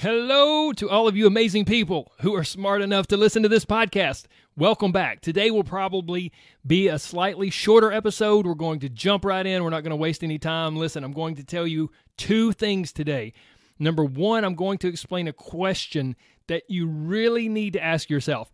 Hello 0.00 0.74
to 0.74 0.90
all 0.90 1.08
of 1.08 1.16
you 1.16 1.26
amazing 1.26 1.64
people 1.64 2.12
who 2.20 2.34
are 2.34 2.44
smart 2.44 2.82
enough 2.82 3.06
to 3.06 3.16
listen 3.16 3.42
to 3.42 3.48
this 3.48 3.64
podcast. 3.64 4.26
Welcome 4.54 4.92
back. 4.92 5.22
Today 5.22 5.50
will 5.50 5.64
probably 5.64 6.32
be 6.66 6.88
a 6.88 6.98
slightly 6.98 7.48
shorter 7.48 7.90
episode. 7.90 8.46
We're 8.46 8.52
going 8.52 8.80
to 8.80 8.90
jump 8.90 9.24
right 9.24 9.46
in. 9.46 9.64
We're 9.64 9.70
not 9.70 9.84
going 9.84 9.92
to 9.92 9.96
waste 9.96 10.22
any 10.22 10.38
time. 10.38 10.76
Listen, 10.76 11.02
I'm 11.02 11.14
going 11.14 11.34
to 11.36 11.44
tell 11.44 11.66
you 11.66 11.90
two 12.18 12.52
things 12.52 12.92
today. 12.92 13.32
Number 13.78 14.04
one, 14.04 14.44
I'm 14.44 14.54
going 14.54 14.76
to 14.78 14.88
explain 14.88 15.28
a 15.28 15.32
question 15.32 16.14
that 16.46 16.64
you 16.68 16.86
really 16.86 17.48
need 17.48 17.72
to 17.72 17.82
ask 17.82 18.10
yourself. 18.10 18.52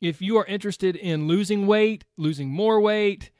If 0.00 0.20
you 0.20 0.38
are 0.38 0.46
interested 0.46 0.96
in 0.96 1.28
losing 1.28 1.68
weight, 1.68 2.04
losing 2.16 2.48
more 2.48 2.80
weight, 2.80 3.30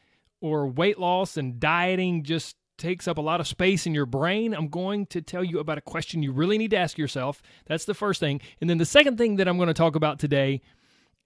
or 0.40 0.68
weight 0.68 1.00
loss 1.00 1.36
and 1.36 1.58
dieting 1.58 2.22
just 2.22 2.54
takes 2.80 3.06
up 3.06 3.18
a 3.18 3.22
lot 3.22 3.40
of 3.40 3.46
space 3.46 3.86
in 3.86 3.94
your 3.94 4.06
brain, 4.06 4.52
I'm 4.52 4.68
going 4.68 5.06
to 5.06 5.22
tell 5.22 5.44
you 5.44 5.60
about 5.60 5.78
a 5.78 5.82
question 5.82 6.22
you 6.22 6.32
really 6.32 6.58
need 6.58 6.72
to 6.72 6.78
ask 6.78 6.98
yourself. 6.98 7.42
That's 7.66 7.84
the 7.84 7.94
first 7.94 8.18
thing. 8.18 8.40
And 8.60 8.68
then 8.68 8.78
the 8.78 8.84
second 8.84 9.18
thing 9.18 9.36
that 9.36 9.46
I'm 9.46 9.56
going 9.56 9.68
to 9.68 9.74
talk 9.74 9.94
about 9.94 10.18
today 10.18 10.62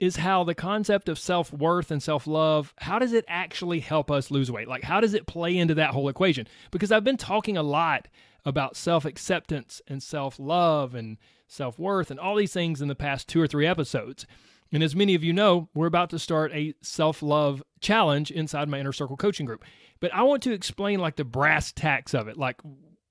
is 0.00 0.16
how 0.16 0.44
the 0.44 0.54
concept 0.54 1.08
of 1.08 1.18
self-worth 1.18 1.90
and 1.90 2.02
self-love, 2.02 2.74
how 2.78 2.98
does 2.98 3.12
it 3.12 3.24
actually 3.28 3.80
help 3.80 4.10
us 4.10 4.30
lose 4.30 4.50
weight? 4.50 4.68
Like 4.68 4.82
how 4.82 5.00
does 5.00 5.14
it 5.14 5.26
play 5.26 5.56
into 5.56 5.74
that 5.76 5.90
whole 5.90 6.08
equation? 6.08 6.46
Because 6.70 6.92
I've 6.92 7.04
been 7.04 7.16
talking 7.16 7.56
a 7.56 7.62
lot 7.62 8.08
about 8.44 8.76
self-acceptance 8.76 9.80
and 9.88 10.02
self-love 10.02 10.94
and 10.94 11.16
self-worth 11.46 12.10
and 12.10 12.20
all 12.20 12.36
these 12.36 12.52
things 12.52 12.82
in 12.82 12.88
the 12.88 12.94
past 12.94 13.28
2 13.28 13.40
or 13.40 13.46
3 13.46 13.66
episodes. 13.66 14.26
And 14.72 14.82
as 14.82 14.96
many 14.96 15.14
of 15.14 15.22
you 15.22 15.32
know, 15.32 15.68
we're 15.72 15.86
about 15.86 16.10
to 16.10 16.18
start 16.18 16.50
a 16.52 16.74
self 16.82 17.22
love 17.22 17.62
challenge 17.80 18.32
inside 18.32 18.68
my 18.68 18.80
inner 18.80 18.92
circle 18.92 19.16
coaching 19.16 19.46
group. 19.46 19.64
But 20.04 20.12
I 20.12 20.24
want 20.24 20.42
to 20.42 20.52
explain 20.52 20.98
like 20.98 21.16
the 21.16 21.24
brass 21.24 21.72
tacks 21.72 22.12
of 22.12 22.28
it, 22.28 22.36
like 22.36 22.60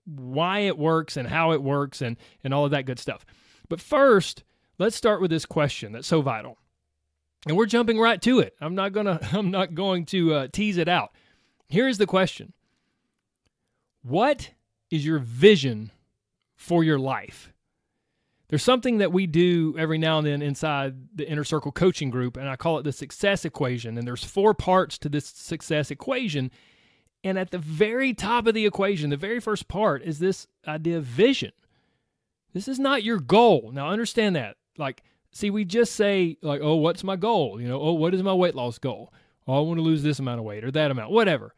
why 0.06 0.60
it 0.60 0.78
works 0.78 1.18
and 1.18 1.28
how 1.28 1.52
it 1.54 1.64
works 1.64 2.04
and, 2.04 2.18
and 2.44 2.54
all 2.54 2.66
of 2.66 2.72
that 2.72 2.86
good 2.86 3.00
stuff. 3.00 3.26
But 3.68 3.82
first, 3.82 4.44
let's 4.78 4.96
start 4.96 5.20
with 5.20 5.32
this 5.32 5.44
question 5.44 5.92
that's 5.92 6.08
so 6.08 6.22
vital. 6.22 6.60
And 7.48 7.58
we're 7.58 7.66
jumping 7.66 8.00
right 8.00 8.22
to 8.22 8.42
it. 8.42 8.54
I'm 8.62 8.76
not 8.76 8.94
gonna 8.94 9.20
I'm 9.34 9.50
not 9.50 9.74
going 9.74 10.06
to 10.06 10.36
uh, 10.36 10.48
tease 10.54 10.78
it 10.78 10.88
out. 10.88 11.16
Here's 11.68 11.98
the 11.98 12.06
question. 12.06 12.54
What 14.04 14.52
is 14.92 15.04
your 15.04 15.18
vision 15.18 15.90
for 16.56 16.84
your 16.84 17.00
life? 17.00 17.52
there's 18.50 18.62
something 18.62 19.00
that 19.00 19.12
we 19.12 19.26
do 19.26 19.74
every 19.80 19.98
now 19.98 20.20
and 20.20 20.28
then 20.28 20.44
inside 20.44 20.94
the 21.16 21.28
inner 21.28 21.44
circle 21.44 21.72
coaching 21.72 22.12
group 22.12 22.38
and 22.38 22.48
i 22.48 22.56
call 22.56 22.78
it 22.78 22.84
the 22.84 22.92
success 22.92 23.46
equation 23.46 23.98
and 23.98 24.08
there's 24.08 24.24
four 24.24 24.54
parts 24.54 25.00
to 25.00 25.10
this 25.10 25.26
success 25.26 25.90
equation 25.90 26.52
and 27.24 27.38
at 27.38 27.52
the 27.52 27.58
very 27.58 28.14
top 28.14 28.48
of 28.48 28.54
the 28.54 28.66
equation 28.66 29.10
the 29.10 29.18
very 29.18 29.40
first 29.40 29.68
part 29.68 30.04
is 30.04 30.20
this 30.20 30.48
idea 30.68 30.98
of 30.98 31.06
vision. 31.06 31.52
This 32.54 32.68
is 32.68 32.80
not 32.80 33.04
your 33.04 33.20
goal. 33.20 33.72
Now 33.74 33.90
understand 33.90 34.36
that. 34.36 34.58
Like 34.78 35.04
see 35.32 35.50
we 35.50 35.66
just 35.66 35.94
say 35.94 36.38
like 36.42 36.62
oh 36.62 36.76
what's 36.76 37.04
my 37.04 37.16
goal? 37.16 37.60
You 37.60 37.68
know 37.68 37.82
oh 37.82 37.94
what 37.94 38.14
is 38.14 38.24
my 38.24 38.34
weight 38.34 38.56
loss 38.56 38.78
goal? 38.78 39.14
Oh 39.48 39.58
i 39.58 39.60
want 39.60 39.78
to 39.78 39.84
lose 39.84 40.04
this 40.04 40.20
amount 40.20 40.40
of 40.40 40.46
weight 40.46 40.64
or 40.64 40.72
that 40.72 40.92
amount 40.92 41.12
whatever. 41.12 41.54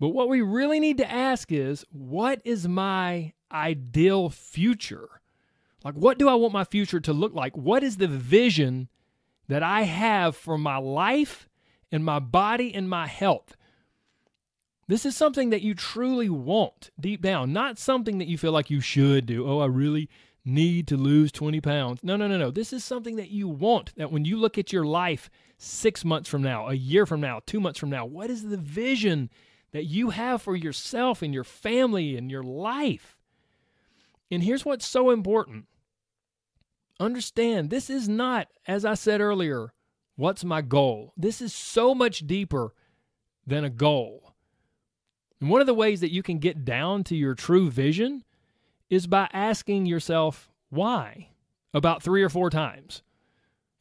But 0.00 0.08
what 0.08 0.28
we 0.28 0.42
really 0.42 0.80
need 0.80 0.98
to 0.98 1.10
ask 1.10 1.52
is 1.52 1.84
what 1.90 2.40
is 2.44 2.66
my 2.66 3.32
ideal 3.50 4.28
future? 4.28 5.08
Like, 5.84 5.94
what 5.94 6.18
do 6.18 6.28
I 6.28 6.34
want 6.34 6.52
my 6.52 6.64
future 6.64 7.00
to 7.00 7.12
look 7.12 7.34
like? 7.34 7.56
What 7.56 7.84
is 7.84 7.98
the 7.98 8.08
vision 8.08 8.88
that 9.48 9.62
I 9.62 9.82
have 9.82 10.34
for 10.34 10.56
my 10.56 10.78
life 10.78 11.48
and 11.92 12.04
my 12.04 12.18
body 12.18 12.74
and 12.74 12.88
my 12.88 13.06
health? 13.06 13.54
This 14.86 15.06
is 15.06 15.16
something 15.16 15.50
that 15.50 15.62
you 15.62 15.74
truly 15.74 16.28
want 16.28 16.90
deep 16.98 17.22
down, 17.22 17.52
not 17.52 17.78
something 17.78 18.18
that 18.18 18.28
you 18.28 18.36
feel 18.36 18.52
like 18.52 18.70
you 18.70 18.80
should 18.80 19.26
do. 19.26 19.46
Oh, 19.46 19.60
I 19.60 19.66
really 19.66 20.08
need 20.44 20.86
to 20.88 20.96
lose 20.96 21.32
20 21.32 21.60
pounds. 21.60 22.00
No, 22.02 22.16
no, 22.16 22.26
no, 22.26 22.36
no. 22.36 22.50
This 22.50 22.72
is 22.72 22.84
something 22.84 23.16
that 23.16 23.30
you 23.30 23.48
want. 23.48 23.94
That 23.96 24.12
when 24.12 24.24
you 24.24 24.36
look 24.36 24.58
at 24.58 24.72
your 24.72 24.84
life 24.84 25.30
six 25.56 26.04
months 26.04 26.28
from 26.28 26.42
now, 26.42 26.68
a 26.68 26.74
year 26.74 27.06
from 27.06 27.20
now, 27.20 27.40
two 27.46 27.60
months 27.60 27.78
from 27.78 27.90
now, 27.90 28.04
what 28.04 28.28
is 28.28 28.48
the 28.48 28.58
vision 28.58 29.30
that 29.72 29.84
you 29.84 30.10
have 30.10 30.42
for 30.42 30.54
yourself 30.54 31.22
and 31.22 31.32
your 31.32 31.44
family 31.44 32.16
and 32.16 32.30
your 32.30 32.42
life? 32.42 33.16
And 34.30 34.42
here's 34.42 34.64
what's 34.64 34.86
so 34.86 35.10
important 35.10 35.66
Understand, 37.00 37.70
this 37.70 37.90
is 37.90 38.08
not, 38.08 38.48
as 38.68 38.84
I 38.84 38.94
said 38.94 39.20
earlier, 39.20 39.72
what's 40.16 40.44
my 40.44 40.62
goal? 40.62 41.12
This 41.16 41.42
is 41.42 41.52
so 41.52 41.94
much 41.94 42.26
deeper 42.26 42.72
than 43.46 43.64
a 43.64 43.70
goal. 43.70 44.23
And 45.40 45.50
one 45.50 45.60
of 45.60 45.66
the 45.66 45.74
ways 45.74 46.00
that 46.00 46.12
you 46.12 46.22
can 46.22 46.38
get 46.38 46.64
down 46.64 47.04
to 47.04 47.16
your 47.16 47.34
true 47.34 47.70
vision 47.70 48.24
is 48.90 49.06
by 49.06 49.28
asking 49.32 49.86
yourself 49.86 50.48
why 50.70 51.28
about 51.72 52.02
three 52.02 52.22
or 52.22 52.28
four 52.28 52.50
times. 52.50 53.02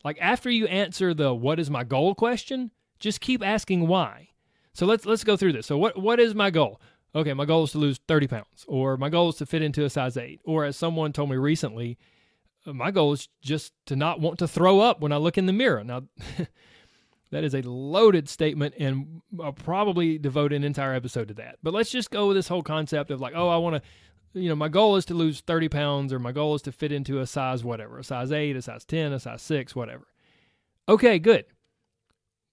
Like 0.04 0.18
after 0.20 0.50
you 0.50 0.68
answer 0.68 1.14
the 1.14 1.34
what 1.34 1.60
is 1.60 1.70
my 1.70 1.84
goal 1.84 2.16
question, 2.16 2.72
just 3.00 3.22
keep 3.22 3.46
asking 3.46 3.88
why. 3.88 4.30
So 4.74 4.86
let's 4.86 5.06
let's 5.06 5.24
go 5.24 5.38
through 5.38 5.54
this. 5.54 5.68
So 5.68 5.78
what 5.78 5.98
what 6.02 6.20
is 6.20 6.36
my 6.36 6.50
goal? 6.50 6.82
Okay, 7.16 7.34
my 7.34 7.46
goal 7.46 7.66
is 7.66 7.72
to 7.74 7.78
lose 7.78 8.00
30 8.08 8.28
pounds, 8.28 8.66
or 8.68 8.98
my 8.98 9.10
goal 9.10 9.30
is 9.30 9.36
to 9.36 9.46
fit 9.46 9.62
into 9.62 9.86
a 9.86 9.90
size 9.90 10.18
8, 10.18 10.42
or 10.46 10.66
as 10.66 10.76
someone 10.76 11.14
told 11.14 11.30
me 11.30 11.36
recently, 11.36 12.00
my 12.66 12.90
goal 12.90 13.14
is 13.14 13.30
just 13.40 13.74
to 13.86 13.96
not 13.96 14.20
want 14.20 14.40
to 14.40 14.48
throw 14.48 14.80
up 14.80 15.00
when 15.00 15.12
I 15.12 15.18
look 15.18 15.38
in 15.38 15.46
the 15.46 15.54
mirror. 15.54 15.84
Now, 15.84 16.04
that 17.34 17.44
is 17.44 17.56
a 17.56 17.62
loaded 17.64 18.30
statement, 18.30 18.76
and 18.78 19.22
I'll 19.42 19.54
probably 19.54 20.20
devote 20.20 20.54
an 20.54 20.64
entire 20.64 20.94
episode 20.94 21.30
to 21.30 21.34
that. 21.36 21.58
But 21.64 21.74
let's 21.74 21.90
just 21.90 22.12
go 22.12 22.28
with 22.28 22.38
this 22.38 22.48
whole 22.48 22.62
concept 22.62 23.10
of 23.10 23.20
like, 23.20 23.34
oh, 23.36 23.50
I 23.50 23.58
want 23.58 23.76
to, 23.76 24.40
you 24.40 24.50
know, 24.50 24.56
my 24.56 24.70
goal 24.70 24.98
is 24.98 25.06
to 25.06 25.16
lose 25.16 25.42
30 25.42 25.68
pounds, 25.68 26.14
or 26.14 26.20
my 26.20 26.32
goal 26.32 26.54
is 26.54 26.62
to 26.64 26.72
fit 26.72 26.92
into 26.92 27.20
a 27.20 27.26
size 27.26 27.64
whatever, 27.64 27.98
a 27.98 28.04
size 28.04 28.32
8, 28.32 28.56
a 28.56 28.62
size 28.62 28.86
10, 28.86 29.14
a 29.14 29.20
size 29.20 29.42
6, 29.42 29.76
whatever. 29.76 30.06
Okay, 30.88 31.18
good. 31.18 31.46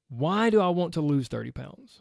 Why 0.08 0.48
do 0.48 0.60
I 0.60 0.68
want 0.68 0.94
to 0.94 1.02
lose 1.02 1.28
30 1.28 1.50
pounds? 1.50 2.00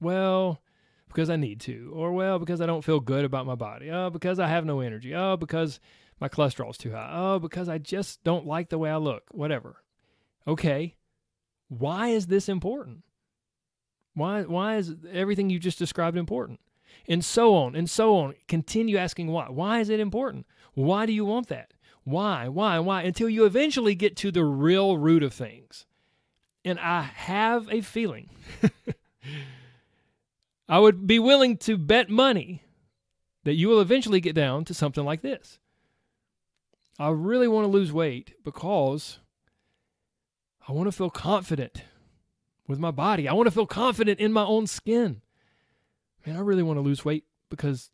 Well, 0.00 0.62
because 1.08 1.28
I 1.28 1.36
need 1.36 1.60
to, 1.60 1.92
or 1.94 2.12
well, 2.12 2.38
because 2.38 2.62
I 2.62 2.66
don't 2.66 2.84
feel 2.84 2.98
good 2.98 3.26
about 3.26 3.44
my 3.44 3.56
body. 3.56 3.90
Oh, 3.90 4.08
because 4.08 4.38
I 4.38 4.48
have 4.48 4.64
no 4.64 4.80
energy. 4.80 5.14
Oh, 5.14 5.36
because 5.36 5.80
my 6.18 6.30
cholesterol's 6.30 6.78
too 6.78 6.92
high. 6.92 7.10
Oh, 7.12 7.38
because 7.38 7.68
I 7.68 7.76
just 7.76 8.24
don't 8.24 8.46
like 8.46 8.70
the 8.70 8.78
way 8.78 8.90
I 8.90 8.96
look. 8.96 9.24
Whatever. 9.32 9.76
Okay. 10.48 10.96
Why 11.78 12.08
is 12.08 12.26
this 12.26 12.48
important? 12.48 13.02
Why 14.14 14.42
why 14.42 14.76
is 14.76 14.94
everything 15.10 15.50
you 15.50 15.58
just 15.58 15.78
described 15.78 16.16
important? 16.16 16.60
And 17.08 17.24
so 17.24 17.54
on 17.54 17.74
and 17.74 17.90
so 17.90 18.16
on. 18.16 18.34
Continue 18.48 18.96
asking 18.96 19.28
why. 19.28 19.48
Why 19.48 19.80
is 19.80 19.88
it 19.88 20.00
important? 20.00 20.46
Why 20.74 21.06
do 21.06 21.12
you 21.12 21.24
want 21.24 21.48
that? 21.48 21.74
Why? 22.04 22.48
Why? 22.48 22.78
Why? 22.78 23.02
Until 23.02 23.28
you 23.28 23.44
eventually 23.44 23.94
get 23.94 24.16
to 24.18 24.30
the 24.30 24.44
real 24.44 24.96
root 24.98 25.22
of 25.22 25.32
things. 25.32 25.86
And 26.64 26.78
I 26.78 27.02
have 27.02 27.68
a 27.70 27.80
feeling 27.80 28.30
I 30.68 30.78
would 30.78 31.06
be 31.06 31.18
willing 31.18 31.56
to 31.58 31.76
bet 31.76 32.08
money 32.08 32.62
that 33.44 33.54
you 33.54 33.68
will 33.68 33.80
eventually 33.80 34.20
get 34.20 34.34
down 34.34 34.64
to 34.64 34.74
something 34.74 35.04
like 35.04 35.20
this. 35.20 35.58
I 36.98 37.10
really 37.10 37.48
want 37.48 37.64
to 37.64 37.70
lose 37.70 37.92
weight 37.92 38.34
because 38.44 39.18
I 40.66 40.72
want 40.72 40.86
to 40.86 40.92
feel 40.92 41.10
confident 41.10 41.82
with 42.66 42.78
my 42.78 42.90
body. 42.90 43.28
I 43.28 43.34
want 43.34 43.46
to 43.46 43.50
feel 43.50 43.66
confident 43.66 44.20
in 44.20 44.32
my 44.32 44.44
own 44.44 44.66
skin. 44.66 45.20
Man, 46.26 46.36
I 46.36 46.40
really 46.40 46.62
want 46.62 46.78
to 46.78 46.82
lose 46.82 47.04
weight 47.04 47.24
because 47.50 47.90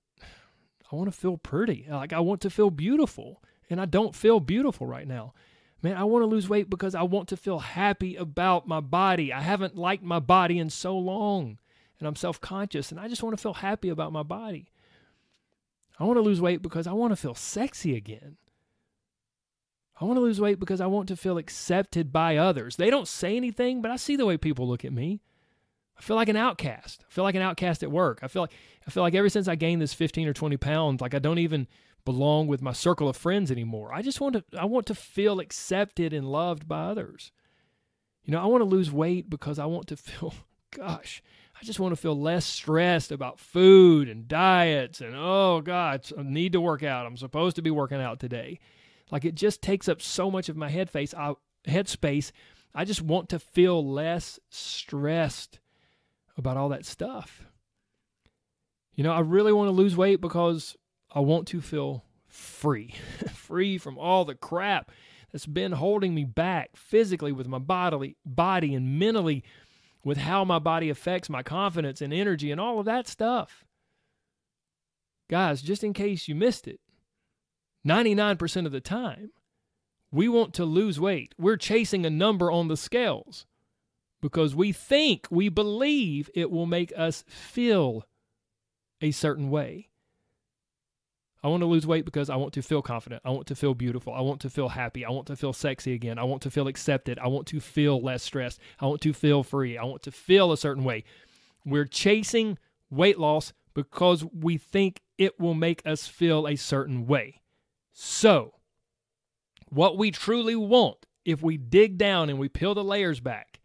I 0.91 0.97
want 0.97 1.13
to 1.13 1.17
feel 1.17 1.37
pretty. 1.37 1.87
Like 1.89 2.13
I 2.13 2.21
want 2.21 2.41
to 2.43 2.51
feel 2.51 2.71
beautiful, 2.71 3.43
and 3.69 3.81
I 3.81 3.87
don't 3.87 4.15
feel 4.15 4.41
beautiful 4.41 4.87
right 4.87 5.07
now. 5.07 5.35
Man, 5.83 5.97
I 5.97 6.05
want 6.05 6.23
to 6.23 6.27
lose 6.27 6.49
weight 6.49 6.69
because 6.69 6.95
I 6.95 7.03
want 7.03 7.29
to 7.29 7.37
feel 7.37 7.59
happy 7.59 8.15
about 8.17 8.69
my 8.69 8.81
body. 8.81 9.33
I 9.33 9.41
haven't 9.41 9.77
liked 9.77 10.03
my 10.03 10.19
body 10.19 10.59
in 10.59 10.71
so 10.71 10.97
long, 10.97 11.59
and 11.99 12.07
I'm 12.07 12.17
self 12.17 12.41
conscious, 12.41 12.91
and 12.91 13.01
I 13.01 13.09
just 13.09 13.23
want 13.23 13.37
to 13.37 13.43
feel 13.43 13.55
happy 13.55 13.89
about 13.89 14.13
my 14.13 14.23
body. 14.23 14.69
I 15.99 16.05
want 16.05 16.17
to 16.17 16.23
lose 16.23 16.41
weight 16.41 16.63
because 16.63 16.87
I 16.87 16.93
want 16.93 17.13
to 17.13 17.17
feel 17.17 17.35
sexy 17.35 17.97
again. 17.97 18.37
I 20.01 20.05
want 20.07 20.17
to 20.17 20.23
lose 20.23 20.41
weight 20.41 20.59
because 20.59 20.81
I 20.81 20.87
want 20.87 21.09
to 21.09 21.17
feel 21.17 21.37
accepted 21.37 22.11
by 22.11 22.39
others. 22.39 22.77
They 22.77 22.89
don't 22.89 23.07
say 23.07 23.37
anything, 23.37 23.83
but 23.83 23.91
I 23.91 23.97
see 23.97 24.17
the 24.17 24.25
way 24.25 24.39
people 24.39 24.67
look 24.67 24.85
at 24.85 24.93
me. 24.93 25.21
I 25.99 26.03
feel 26.03 26.17
like 26.17 26.31
an 26.31 26.37
outcast. 26.37 27.05
I 27.07 27.13
feel 27.13 27.25
like 27.25 27.35
an 27.35 27.43
outcast 27.43 27.83
at 27.83 27.93
work. 27.93 28.21
I 28.23 28.29
feel 28.29 28.43
like 28.43 28.53
I 28.87 28.91
feel 28.91 29.03
like 29.03 29.15
ever 29.15 29.29
since 29.29 29.47
I 29.47 29.57
gained 29.57 29.83
this 29.83 29.93
15 29.93 30.27
or 30.27 30.33
20 30.33 30.57
pounds, 30.57 31.03
like 31.03 31.15
I 31.15 31.19
don't 31.19 31.39
even 31.39 31.67
belong 32.07 32.47
with 32.47 32.63
my 32.63 32.73
circle 32.73 33.11
of 33.11 33.17
friends 33.19 33.51
anymore. 33.51 33.93
I 33.93 34.01
just 34.01 34.23
want 34.23 34.37
to 34.37 34.59
I 34.59 34.65
want 34.65 34.87
to 34.87 34.95
feel 34.95 35.41
accepted 35.41 36.15
and 36.15 36.27
loved 36.27 36.67
by 36.67 36.85
others. 36.85 37.33
You 38.25 38.33
know, 38.33 38.43
I 38.43 38.47
want 38.47 38.63
to 38.63 38.69
lose 38.69 38.91
weight 38.91 39.29
because 39.29 39.59
I 39.59 39.67
want 39.67 39.89
to 39.89 39.97
feel 39.99 40.33
gosh, 40.75 41.23
I 41.61 41.65
just 41.65 41.79
want 41.79 41.93
to 41.93 42.01
feel 42.01 42.19
less 42.19 42.47
stressed 42.47 43.13
about 43.13 43.39
food 43.39 44.09
and 44.09 44.27
diets 44.27 45.03
and 45.03 45.15
oh 45.15 45.61
god, 45.61 46.07
I 46.19 46.23
need 46.23 46.53
to 46.53 46.63
work 46.63 46.83
out. 46.83 47.05
I'm 47.05 47.19
supposed 47.19 47.57
to 47.57 47.63
be 47.63 47.71
working 47.71 48.01
out 48.01 48.19
today. 48.19 48.59
Like 49.11 49.25
it 49.25 49.35
just 49.35 49.63
takes 49.63 49.89
up 49.89 50.01
so 50.01 50.31
much 50.31 50.49
of 50.49 50.57
my 50.57 50.69
head 50.69 50.91
face, 50.91 51.15
I, 51.15 51.35
head 51.67 51.89
space. 51.89 52.33
I 52.75 52.85
just 52.85 53.03
want 53.03 53.29
to 53.31 53.39
feel 53.39 53.85
less 53.85 54.39
stressed 54.49 55.59
about 56.37 56.57
all 56.57 56.69
that 56.69 56.87
stuff. 56.87 57.45
You 58.95 59.05
know, 59.05 59.13
I 59.13 59.21
really 59.21 59.53
want 59.53 59.69
to 59.69 59.73
lose 59.73 59.97
weight 59.97 60.21
because 60.21 60.77
I 61.13 61.21
want 61.21 61.49
to 61.49 61.61
feel 61.61 62.05
free, 62.29 62.95
free 63.33 63.79
from 63.79 63.99
all 63.99 64.25
the 64.25 64.35
crap 64.35 64.91
that's 65.33 65.47
been 65.47 65.73
holding 65.73 66.15
me 66.15 66.25
back 66.25 66.77
physically 66.77 67.33
with 67.33 67.49
my 67.49 67.59
bodily 67.59 68.17
body 68.25 68.75
and 68.75 68.99
mentally 68.99 69.45
with 70.05 70.19
how 70.19 70.45
my 70.45 70.59
body 70.59 70.91
affects 70.91 71.29
my 71.29 71.43
confidence 71.43 72.01
and 72.01 72.13
energy 72.13 72.51
and 72.51 72.61
all 72.61 72.79
of 72.79 72.87
that 72.87 73.07
stuff. 73.07 73.65
Guys, 75.29 75.63
just 75.63 75.85
in 75.85 75.93
case 75.93 76.27
you 76.27 76.35
missed 76.35 76.67
it, 76.67 76.81
99% 77.87 78.67
of 78.67 78.73
the 78.73 78.81
time, 78.81 79.31
we 80.13 80.29
want 80.29 80.55
to 80.55 80.65
lose 80.65 81.01
weight. 81.01 81.35
We're 81.39 81.57
chasing 81.57 82.05
a 82.05 82.11
number 82.11 82.51
on 82.51 82.69
the 82.69 82.77
scales 82.77 83.47
because 84.21 84.55
we 84.55 84.73
think, 84.73 85.27
we 85.31 85.49
believe 85.49 86.31
it 86.35 86.51
will 86.51 86.67
make 86.67 86.93
us 86.97 87.25
feel 87.29 88.05
a 89.01 89.11
certain 89.13 89.51
way. 89.51 89.89
I 91.43 91.49
want 91.49 91.63
to 91.63 91.67
lose 91.67 91.87
weight 91.87 92.05
because 92.05 92.29
I 92.29 92.37
want 92.37 92.53
to 92.55 92.63
feel 92.63 92.83
confident. 92.83 93.23
I 93.25 93.31
want 93.31 93.47
to 93.47 93.55
feel 93.55 93.73
beautiful. 93.75 94.13
I 94.13 94.21
want 94.21 94.43
to 94.43 94.51
feel 94.51 94.69
happy. 94.69 95.07
I 95.07 95.11
want 95.11 95.27
to 95.29 95.37
feel 95.37 95.55
sexy 95.55 95.95
again. 95.95 96.19
I 96.19 96.25
want 96.25 96.43
to 96.43 96.51
feel 96.51 96.69
accepted. 96.69 97.19
I 97.19 97.29
want 97.29 97.47
to 97.47 97.61
feel 97.61 98.01
less 98.01 98.23
stressed. 98.23 98.61
I 98.79 98.87
want 98.87 99.01
to 99.03 99.15
feel 99.15 99.43
free. 99.43 99.79
I 99.79 99.85
want 99.85 100.03
to 100.03 100.13
feel 100.13 100.53
a 100.53 100.59
certain 100.59 100.85
way. 100.85 101.05
We're 101.65 101.87
chasing 101.87 102.59
weight 102.91 103.19
loss 103.19 103.55
because 103.73 104.25
we 104.35 104.59
think 104.59 105.01
it 105.17 105.41
will 105.41 105.55
make 105.55 105.81
us 105.87 106.07
feel 106.07 106.47
a 106.47 106.57
certain 106.57 107.07
way. 107.07 107.40
So, 107.93 108.55
what 109.69 109.99
we 109.99 110.11
truly 110.11 110.57
want, 110.57 111.07
if 111.25 111.43
we 111.43 111.57
dig 111.57 111.99
down 111.99 112.29
and 112.31 112.39
we 112.39 112.49
peel 112.49 112.75
the 112.75 112.85
layers 112.85 113.21
back, 113.21 113.61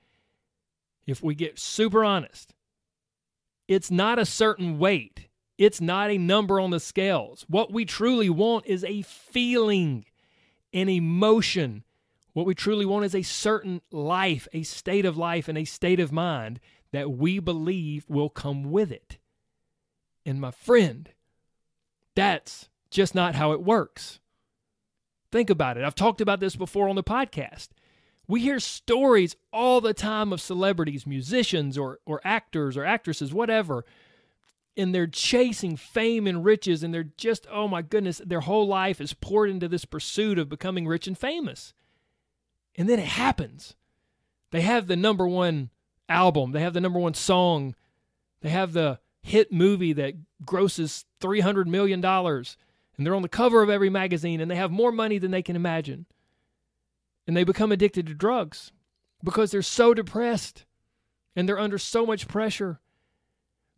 if 1.08 1.24
we 1.24 1.36
get 1.36 1.60
super 1.60 2.04
honest, 2.04 2.54
it's 3.68 3.90
not 3.90 4.20
a 4.20 4.26
certain 4.26 4.78
weight 4.78 5.30
it's 5.58 5.80
not 5.80 6.10
a 6.10 6.18
number 6.18 6.60
on 6.60 6.72
the 6.72 6.80
scales. 6.80 7.46
What 7.48 7.72
we 7.72 7.86
truly 7.86 8.30
want 8.30 8.66
is 8.66 8.84
a 8.84 9.04
feeling, 9.04 10.06
an 10.74 10.90
emotion. 10.90 11.84
What 12.34 12.46
we 12.46 12.54
truly 12.54 12.86
want 12.86 13.06
is 13.06 13.16
a 13.16 13.22
certain 13.22 13.82
life, 13.92 14.48
a 14.52 14.64
state 14.64 15.06
of 15.06 15.18
life, 15.18 15.48
and 15.48 15.58
a 15.58 15.64
state 15.64 16.00
of 16.00 16.12
mind 16.12 16.60
that 16.92 17.12
we 17.12 17.40
believe 17.40 18.06
will 18.10 18.30
come 18.30 18.64
with 18.72 18.92
it. 18.92 19.18
And 20.26 20.42
my 20.42 20.52
friend, 20.52 21.10
that's 22.16 22.70
just 22.96 23.14
not 23.14 23.36
how 23.36 23.52
it 23.52 23.62
works. 23.62 24.20
Think 25.32 25.50
about 25.50 25.78
it. 25.78 25.84
I've 25.84 25.96
talked 25.96 26.22
about 26.22 26.40
this 26.40 26.56
before 26.56 26.88
on 26.88 26.96
the 26.96 27.04
podcast. 27.04 27.70
We 28.26 28.40
hear 28.40 28.60
stories 28.60 29.36
all 29.52 29.82
the 29.82 29.94
time 29.94 30.32
of 30.32 30.40
celebrities, 30.40 31.06
musicians, 31.06 31.78
or, 31.78 32.00
or 32.06 32.22
actors 32.24 32.78
or 32.78 32.86
actresses, 32.86 33.34
whatever, 33.34 33.86
and 34.78 34.96
they're 34.96 35.08
chasing 35.08 35.76
fame 35.76 36.26
and 36.26 36.46
riches 36.46 36.84
and 36.84 36.94
they're 36.94 37.12
just 37.18 37.48
oh 37.52 37.68
my 37.68 37.82
goodness 37.82 38.22
their 38.26 38.42
whole 38.42 38.68
life 38.68 39.00
is 39.00 39.14
poured 39.14 39.50
into 39.50 39.68
this 39.68 39.86
pursuit 39.86 40.38
of 40.38 40.50
becoming 40.50 40.88
rich 40.88 41.08
and 41.08 41.18
famous 41.18 41.74
and 42.76 42.90
then 42.90 43.00
it 43.00 43.08
happens 43.08 43.76
they 44.52 44.62
have 44.62 44.88
the 44.88 44.98
number 44.98 45.26
one 45.26 45.70
album 46.10 46.52
they 46.52 46.60
have 46.60 46.74
the 46.74 46.82
number 46.82 47.00
one 47.00 47.14
song 47.14 47.74
they 48.42 48.50
have 48.50 48.74
the 48.74 49.00
hit 49.22 49.50
movie 49.52 49.94
that 49.94 50.14
grosses 50.46 51.06
300 51.22 51.70
million 51.70 52.02
dollars 52.02 52.58
and 52.98 53.06
they're 53.06 53.16
on 53.16 53.22
the 53.22 53.30
cover 53.30 53.62
of 53.62 53.70
every 53.70 53.90
magazine 53.90 54.40
and 54.40 54.50
they 54.50 54.56
have 54.56 54.72
more 54.72 54.92
money 54.92 55.18
than 55.18 55.32
they 55.32 55.42
can 55.42 55.56
imagine 55.56 56.06
and 57.28 57.36
they 57.36 57.44
become 57.44 57.72
addicted 57.72 58.08
to 58.08 58.14
drugs 58.14 58.72
because 59.24 59.52
they're 59.52 59.62
so 59.62 59.94
depressed 59.94 60.66
and 61.36 61.48
they're 61.48 61.60
under 61.60 61.78
so 61.78 62.06
much 62.06 62.28
pressure 62.28 62.80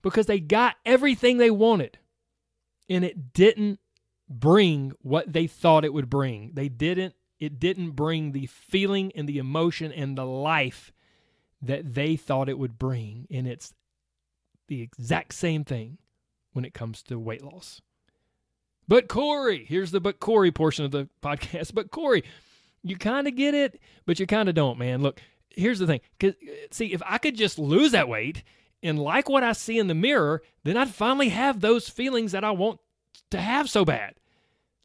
because 0.01 0.25
they 0.25 0.39
got 0.39 0.75
everything 0.85 1.37
they 1.37 1.51
wanted 1.51 1.97
and 2.89 3.03
it 3.03 3.33
didn't 3.33 3.79
bring 4.29 4.91
what 5.01 5.31
they 5.31 5.47
thought 5.47 5.85
it 5.85 5.93
would 5.93 6.09
bring. 6.09 6.51
They 6.53 6.69
didn't 6.69 7.15
it 7.39 7.59
didn't 7.59 7.91
bring 7.91 8.31
the 8.31 8.47
feeling 8.47 9.11
and 9.15 9.29
the 9.29 9.37
emotion 9.37 9.91
and 9.91 10.17
the 10.17 10.25
life 10.25 10.91
that 11.61 11.93
they 11.93 12.15
thought 12.15 12.49
it 12.49 12.57
would 12.57 12.79
bring 12.79 13.27
and 13.29 13.47
it's 13.47 13.73
the 14.67 14.81
exact 14.81 15.33
same 15.35 15.63
thing 15.63 15.97
when 16.53 16.65
it 16.65 16.73
comes 16.73 17.03
to 17.03 17.19
weight 17.19 17.43
loss. 17.43 17.81
But 18.87 19.07
Corey, 19.07 19.65
here's 19.67 19.91
the 19.91 19.99
but 19.99 20.19
Corey 20.19 20.51
portion 20.51 20.85
of 20.85 20.91
the 20.91 21.09
podcast. 21.21 21.73
But 21.73 21.91
Corey, 21.91 22.23
you 22.83 22.97
kind 22.97 23.27
of 23.27 23.35
get 23.35 23.53
it, 23.53 23.79
but 24.05 24.19
you 24.19 24.27
kind 24.27 24.49
of 24.49 24.55
don't, 24.55 24.79
man. 24.79 25.01
Look, 25.01 25.21
here's 25.49 25.79
the 25.79 25.87
thing. 25.87 26.01
Cause 26.19 26.33
uh, 26.41 26.51
see, 26.71 26.93
if 26.93 27.01
I 27.05 27.17
could 27.17 27.35
just 27.35 27.59
lose 27.59 27.91
that 27.91 28.07
weight 28.07 28.43
and 28.81 28.99
like 28.99 29.27
what 29.27 29.43
I 29.43 29.53
see 29.53 29.79
in 29.79 29.87
the 29.87 29.95
mirror, 29.95 30.41
then 30.63 30.77
I'd 30.77 30.89
finally 30.89 31.29
have 31.29 31.59
those 31.59 31.89
feelings 31.89 32.31
that 32.31 32.43
I 32.43 32.51
want 32.51 32.79
to 33.31 33.41
have 33.41 33.69
so 33.69 33.83
bad. 33.83 34.15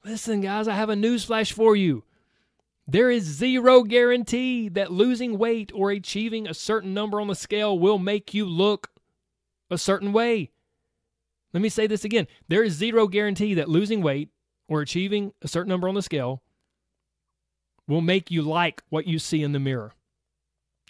Listen, 0.05 0.41
guys, 0.41 0.67
I 0.67 0.75
have 0.75 0.91
a 0.91 0.95
newsflash 0.95 1.53
for 1.53 1.77
you. 1.77 2.03
There 2.89 3.11
is 3.11 3.23
zero 3.23 3.85
guarantee 3.85 4.69
that 4.71 4.91
losing 4.91 5.39
weight 5.39 5.71
or 5.73 5.93
achieving 5.93 6.49
a 6.49 6.55
certain 6.55 6.93
number 6.93 7.21
on 7.21 7.29
the 7.29 7.37
scale 7.37 7.79
will 7.79 7.99
make 7.99 8.35
you 8.35 8.45
look 8.45 8.91
a 9.71 9.79
certain 9.79 10.13
way. 10.13 10.51
Let 11.53 11.63
me 11.63 11.69
say 11.69 11.87
this 11.87 12.05
again. 12.05 12.27
There 12.49 12.63
is 12.63 12.75
zero 12.75 13.07
guarantee 13.09 13.55
that 13.55 13.69
losing 13.69 14.03
weight 14.03 14.31
or 14.69 14.81
achieving 14.81 15.33
a 15.43 15.49
certain 15.49 15.69
number 15.69 15.89
on 15.89 15.95
the 15.95 16.03
scale 16.03 16.43
will 17.87 18.01
make 18.01 18.31
you 18.31 18.43
like 18.43 18.83
what 18.89 19.07
you 19.07 19.19
see 19.19 19.43
in 19.43 19.53
the 19.53 19.61
mirror. 19.61 19.93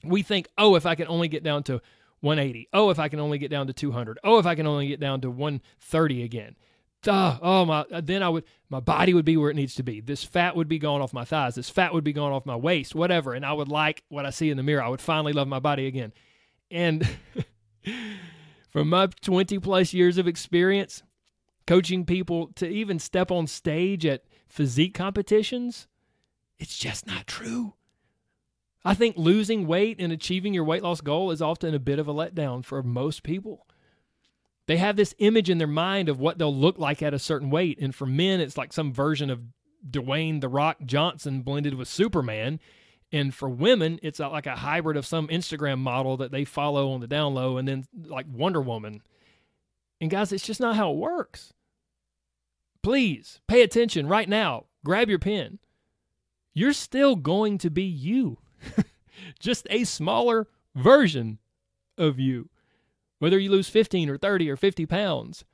We 0.04 0.22
think, 0.22 0.48
oh, 0.58 0.74
if 0.74 0.86
I 0.86 0.94
can 0.94 1.08
only 1.08 1.28
get 1.28 1.42
down 1.42 1.62
to 1.64 1.80
180. 2.20 2.68
Oh, 2.72 2.90
if 2.90 2.98
I 2.98 3.08
can 3.08 3.20
only 3.20 3.38
get 3.38 3.50
down 3.50 3.66
to 3.66 3.72
200. 3.72 4.18
Oh, 4.24 4.38
if 4.38 4.46
I 4.46 4.54
can 4.54 4.66
only 4.66 4.86
get 4.86 5.00
down 5.00 5.20
to 5.22 5.30
130 5.30 6.22
again. 6.22 6.56
Duh, 7.02 7.36
oh 7.42 7.64
my 7.64 7.84
then 8.00 8.22
I 8.22 8.28
would 8.28 8.44
my 8.70 8.78
body 8.78 9.12
would 9.12 9.24
be 9.24 9.36
where 9.36 9.50
it 9.50 9.56
needs 9.56 9.74
to 9.74 9.82
be. 9.82 10.00
This 10.00 10.22
fat 10.22 10.54
would 10.54 10.68
be 10.68 10.78
gone 10.78 11.00
off 11.00 11.12
my 11.12 11.24
thighs. 11.24 11.56
This 11.56 11.68
fat 11.68 11.92
would 11.92 12.04
be 12.04 12.12
gone 12.12 12.30
off 12.30 12.46
my 12.46 12.54
waist, 12.54 12.94
whatever, 12.94 13.34
and 13.34 13.44
I 13.44 13.52
would 13.52 13.66
like 13.66 14.04
what 14.08 14.24
I 14.24 14.30
see 14.30 14.50
in 14.50 14.56
the 14.56 14.62
mirror. 14.62 14.84
I 14.84 14.88
would 14.88 15.00
finally 15.00 15.32
love 15.32 15.48
my 15.48 15.58
body 15.58 15.88
again. 15.88 16.12
And 16.70 17.08
from 18.72 18.88
my 18.88 19.06
20 19.06 19.58
plus 19.58 19.92
years 19.92 20.18
of 20.18 20.26
experience 20.26 21.02
coaching 21.66 22.04
people 22.04 22.48
to 22.56 22.66
even 22.66 22.98
step 22.98 23.30
on 23.30 23.46
stage 23.46 24.04
at 24.04 24.24
physique 24.48 24.94
competitions, 24.94 25.86
it's 26.58 26.76
just 26.76 27.06
not 27.06 27.26
true. 27.26 27.74
I 28.84 28.94
think 28.94 29.16
losing 29.16 29.66
weight 29.66 29.96
and 30.00 30.12
achieving 30.12 30.54
your 30.54 30.64
weight 30.64 30.82
loss 30.82 31.00
goal 31.00 31.30
is 31.30 31.40
often 31.40 31.74
a 31.74 31.78
bit 31.78 31.98
of 31.98 32.08
a 32.08 32.14
letdown 32.14 32.64
for 32.64 32.82
most 32.82 33.22
people. 33.22 33.66
They 34.66 34.78
have 34.78 34.96
this 34.96 35.14
image 35.18 35.50
in 35.50 35.58
their 35.58 35.66
mind 35.66 36.08
of 36.08 36.18
what 36.18 36.38
they'll 36.38 36.54
look 36.54 36.78
like 36.78 37.02
at 37.02 37.14
a 37.14 37.18
certain 37.18 37.50
weight. 37.50 37.78
And 37.80 37.94
for 37.94 38.06
men, 38.06 38.40
it's 38.40 38.56
like 38.56 38.72
some 38.72 38.92
version 38.92 39.30
of 39.30 39.42
Dwayne 39.88 40.40
The 40.40 40.48
Rock 40.48 40.78
Johnson 40.84 41.42
blended 41.42 41.74
with 41.74 41.88
Superman. 41.88 42.60
And 43.12 43.34
for 43.34 43.48
women, 43.48 44.00
it's 44.02 44.20
like 44.20 44.46
a 44.46 44.56
hybrid 44.56 44.96
of 44.96 45.04
some 45.04 45.28
Instagram 45.28 45.78
model 45.78 46.16
that 46.16 46.32
they 46.32 46.46
follow 46.46 46.92
on 46.92 47.00
the 47.00 47.06
down 47.06 47.34
low 47.34 47.58
and 47.58 47.68
then 47.68 47.86
like 48.06 48.26
Wonder 48.32 48.62
Woman. 48.62 49.02
And 50.00 50.10
guys, 50.10 50.32
it's 50.32 50.46
just 50.46 50.60
not 50.60 50.76
how 50.76 50.90
it 50.90 50.96
works. 50.96 51.52
Please 52.82 53.40
pay 53.46 53.62
attention 53.62 54.08
right 54.08 54.28
now. 54.28 54.64
Grab 54.84 55.10
your 55.10 55.18
pen. 55.18 55.58
You're 56.54 56.72
still 56.72 57.14
going 57.14 57.58
to 57.58 57.70
be 57.70 57.84
you. 57.84 58.38
just 59.38 59.66
a 59.70 59.84
smaller 59.84 60.48
version 60.74 61.38
of 61.98 62.18
you. 62.18 62.48
Whether 63.18 63.38
you 63.38 63.50
lose 63.50 63.68
15 63.68 64.08
or 64.08 64.18
30 64.18 64.50
or 64.50 64.56
50 64.56 64.86
pounds, 64.86 65.44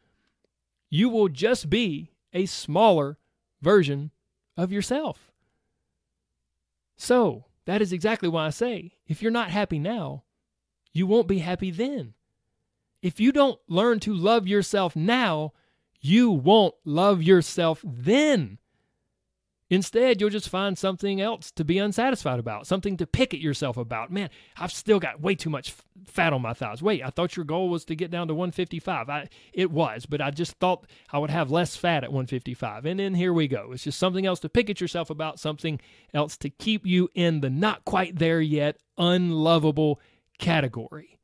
you 0.91 1.09
will 1.09 1.29
just 1.29 1.69
be 1.69 2.13
a 2.33 2.47
smaller 2.47 3.19
version 3.61 4.11
of 4.57 4.73
yourself. 4.73 5.31
So, 6.97 7.45
that 7.69 7.83
is 7.83 7.93
exactly 7.93 8.31
why 8.31 8.47
I 8.47 8.51
say 8.51 8.93
if 9.07 9.21
you're 9.21 9.31
not 9.31 9.51
happy 9.51 9.79
now, 9.79 10.25
you 10.95 11.07
won't 11.07 11.29
be 11.29 11.41
happy 11.41 11.71
then. 11.71 12.15
If 13.03 13.21
you 13.21 13.31
don't 13.31 13.61
learn 13.69 14.01
to 14.01 14.15
love 14.15 14.49
yourself 14.49 14.97
now, 14.97 15.53
you 16.01 16.31
won't 16.31 16.75
love 16.87 17.23
yourself 17.23 17.85
then. 17.85 18.57
Instead, 19.71 20.21
you'll 20.21 20.31
just 20.31 20.49
find 20.49 20.79
something 20.79 21.21
else 21.21 21.51
to 21.51 21.63
be 21.65 21.79
unsatisfied 21.79 22.39
about, 22.39 22.67
something 22.67 22.97
to 22.97 23.07
pick 23.07 23.35
at 23.35 23.41
yourself 23.41 23.77
about. 23.77 24.11
Man, 24.11 24.31
I've 24.57 24.73
still 24.73 24.99
got 24.99 25.21
way 25.21 25.35
too 25.35 25.51
much 25.51 25.75
fat 26.07 26.33
on 26.33 26.41
my 26.41 26.55
thighs. 26.55 26.83
Wait, 26.83 27.05
I 27.05 27.11
thought 27.11 27.37
your 27.37 27.45
goal 27.45 27.69
was 27.69 27.85
to 27.87 27.95
get 27.95 28.11
down 28.11 28.29
to 28.29 28.35
155. 28.35 29.11
I, 29.11 29.29
it 29.53 29.71
was, 29.71 30.07
but 30.07 30.23
I 30.23 30.31
just 30.31 30.55
thought 30.55 30.87
I 31.13 31.19
would 31.19 31.29
have 31.29 31.51
less 31.51 31.77
fat 31.77 32.03
at 32.03 32.11
155. 32.11 32.87
And 32.87 32.99
then 32.99 33.15
here 33.15 33.33
we 33.33 33.47
go. 33.47 33.73
It's 33.73 33.85
just 33.85 33.99
something 33.99 34.25
else 34.25 34.41
to 34.41 34.49
pick 34.49 34.71
at 34.71 34.81
yourself 34.81 35.11
about, 35.11 35.39
something 35.39 35.81
else 36.15 36.39
to 36.39 36.49
keep 36.49 36.87
you 36.87 37.11
in 37.15 37.43
the 37.43 37.51
not 37.51 37.85
quite 37.85 38.19
there 38.19 38.41
yet, 38.41 38.79
unlovable 38.97 40.01
category. 40.39 41.19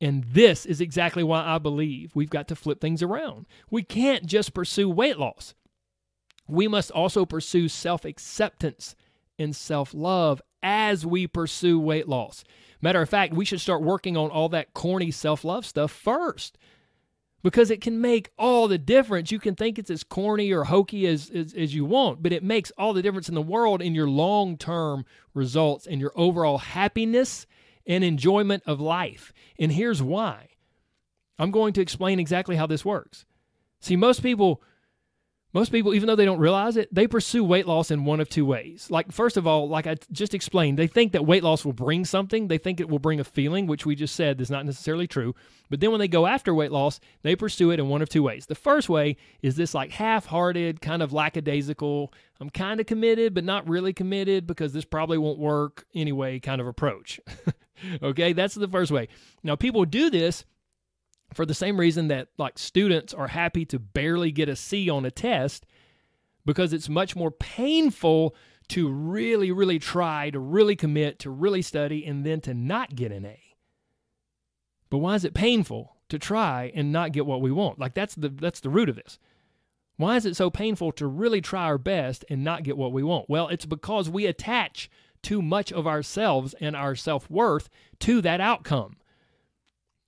And 0.00 0.22
this 0.22 0.64
is 0.64 0.80
exactly 0.80 1.24
why 1.24 1.44
I 1.44 1.58
believe 1.58 2.14
we've 2.14 2.30
got 2.30 2.46
to 2.48 2.56
flip 2.56 2.80
things 2.80 3.02
around. 3.02 3.46
We 3.68 3.82
can't 3.82 4.26
just 4.26 4.54
pursue 4.54 4.88
weight 4.88 5.18
loss 5.18 5.54
we 6.48 6.66
must 6.66 6.90
also 6.90 7.24
pursue 7.24 7.68
self 7.68 8.04
acceptance 8.04 8.96
and 9.38 9.54
self 9.54 9.94
love 9.94 10.42
as 10.62 11.06
we 11.06 11.26
pursue 11.26 11.78
weight 11.78 12.08
loss. 12.08 12.44
Matter 12.80 13.02
of 13.02 13.08
fact, 13.08 13.34
we 13.34 13.44
should 13.44 13.60
start 13.60 13.82
working 13.82 14.16
on 14.16 14.30
all 14.30 14.48
that 14.50 14.74
corny 14.74 15.10
self 15.10 15.44
love 15.44 15.66
stuff 15.66 15.90
first 15.90 16.58
because 17.42 17.70
it 17.70 17.80
can 17.80 18.00
make 18.00 18.30
all 18.38 18.66
the 18.66 18.78
difference. 18.78 19.30
You 19.30 19.38
can 19.38 19.54
think 19.54 19.78
it's 19.78 19.90
as 19.90 20.02
corny 20.02 20.52
or 20.52 20.64
hokey 20.64 21.06
as, 21.06 21.30
as, 21.30 21.54
as 21.54 21.74
you 21.74 21.84
want, 21.84 22.22
but 22.22 22.32
it 22.32 22.42
makes 22.42 22.72
all 22.76 22.92
the 22.92 23.02
difference 23.02 23.28
in 23.28 23.34
the 23.34 23.42
world 23.42 23.80
in 23.80 23.94
your 23.94 24.08
long 24.08 24.56
term 24.56 25.04
results 25.34 25.86
and 25.86 26.00
your 26.00 26.12
overall 26.16 26.58
happiness 26.58 27.46
and 27.86 28.04
enjoyment 28.04 28.62
of 28.66 28.80
life. 28.80 29.32
And 29.58 29.72
here's 29.72 30.02
why 30.02 30.48
I'm 31.38 31.50
going 31.50 31.72
to 31.74 31.80
explain 31.80 32.18
exactly 32.18 32.56
how 32.56 32.66
this 32.66 32.84
works. 32.84 33.24
See, 33.80 33.96
most 33.96 34.22
people 34.22 34.62
most 35.54 35.72
people, 35.72 35.94
even 35.94 36.06
though 36.06 36.16
they 36.16 36.26
don't 36.26 36.38
realize 36.38 36.76
it, 36.76 36.94
they 36.94 37.06
pursue 37.06 37.42
weight 37.42 37.66
loss 37.66 37.90
in 37.90 38.04
one 38.04 38.20
of 38.20 38.28
two 38.28 38.44
ways. 38.44 38.88
Like, 38.90 39.10
first 39.10 39.38
of 39.38 39.46
all, 39.46 39.66
like 39.66 39.86
I 39.86 39.96
just 40.12 40.34
explained, 40.34 40.78
they 40.78 40.86
think 40.86 41.12
that 41.12 41.24
weight 41.24 41.42
loss 41.42 41.64
will 41.64 41.72
bring 41.72 42.04
something. 42.04 42.48
They 42.48 42.58
think 42.58 42.80
it 42.80 42.88
will 42.88 42.98
bring 42.98 43.18
a 43.18 43.24
feeling, 43.24 43.66
which 43.66 43.86
we 43.86 43.94
just 43.94 44.14
said 44.14 44.40
is 44.42 44.50
not 44.50 44.66
necessarily 44.66 45.06
true. 45.06 45.34
But 45.70 45.80
then 45.80 45.90
when 45.90 46.00
they 46.00 46.08
go 46.08 46.26
after 46.26 46.54
weight 46.54 46.70
loss, 46.70 47.00
they 47.22 47.34
pursue 47.34 47.70
it 47.70 47.80
in 47.80 47.88
one 47.88 48.02
of 48.02 48.10
two 48.10 48.22
ways. 48.22 48.44
The 48.44 48.54
first 48.54 48.90
way 48.90 49.16
is 49.40 49.56
this 49.56 49.72
like 49.72 49.90
half 49.90 50.26
hearted, 50.26 50.82
kind 50.82 51.02
of 51.02 51.14
lackadaisical, 51.14 52.12
I'm 52.40 52.50
kind 52.50 52.78
of 52.78 52.86
committed, 52.86 53.32
but 53.32 53.44
not 53.44 53.68
really 53.68 53.94
committed 53.94 54.46
because 54.46 54.72
this 54.74 54.84
probably 54.84 55.18
won't 55.18 55.38
work 55.38 55.86
anyway 55.94 56.40
kind 56.40 56.60
of 56.60 56.66
approach. 56.66 57.20
okay, 58.02 58.34
that's 58.34 58.54
the 58.54 58.68
first 58.68 58.92
way. 58.92 59.08
Now, 59.42 59.56
people 59.56 59.84
do 59.86 60.10
this 60.10 60.44
for 61.32 61.44
the 61.44 61.54
same 61.54 61.78
reason 61.78 62.08
that 62.08 62.28
like 62.38 62.58
students 62.58 63.12
are 63.12 63.28
happy 63.28 63.64
to 63.66 63.78
barely 63.78 64.32
get 64.32 64.48
a 64.48 64.56
C 64.56 64.88
on 64.88 65.04
a 65.04 65.10
test 65.10 65.66
because 66.46 66.72
it's 66.72 66.88
much 66.88 67.14
more 67.14 67.30
painful 67.30 68.34
to 68.68 68.88
really 68.88 69.50
really 69.50 69.78
try 69.78 70.30
to 70.30 70.38
really 70.38 70.76
commit 70.76 71.18
to 71.20 71.30
really 71.30 71.62
study 71.62 72.04
and 72.04 72.24
then 72.24 72.40
to 72.42 72.54
not 72.54 72.94
get 72.94 73.12
an 73.12 73.24
A. 73.24 73.40
But 74.90 74.98
why 74.98 75.14
is 75.14 75.24
it 75.24 75.34
painful 75.34 75.96
to 76.08 76.18
try 76.18 76.72
and 76.74 76.92
not 76.92 77.12
get 77.12 77.26
what 77.26 77.42
we 77.42 77.52
want? 77.52 77.78
Like 77.78 77.94
that's 77.94 78.14
the 78.14 78.28
that's 78.28 78.60
the 78.60 78.70
root 78.70 78.88
of 78.88 78.96
this. 78.96 79.18
Why 79.96 80.16
is 80.16 80.24
it 80.24 80.36
so 80.36 80.48
painful 80.48 80.92
to 80.92 81.06
really 81.06 81.40
try 81.40 81.64
our 81.64 81.78
best 81.78 82.24
and 82.30 82.44
not 82.44 82.62
get 82.62 82.76
what 82.76 82.92
we 82.92 83.02
want? 83.02 83.28
Well, 83.28 83.48
it's 83.48 83.66
because 83.66 84.08
we 84.08 84.26
attach 84.26 84.88
too 85.22 85.42
much 85.42 85.72
of 85.72 85.88
ourselves 85.88 86.54
and 86.60 86.76
our 86.76 86.94
self-worth 86.94 87.68
to 87.98 88.20
that 88.22 88.40
outcome 88.40 88.96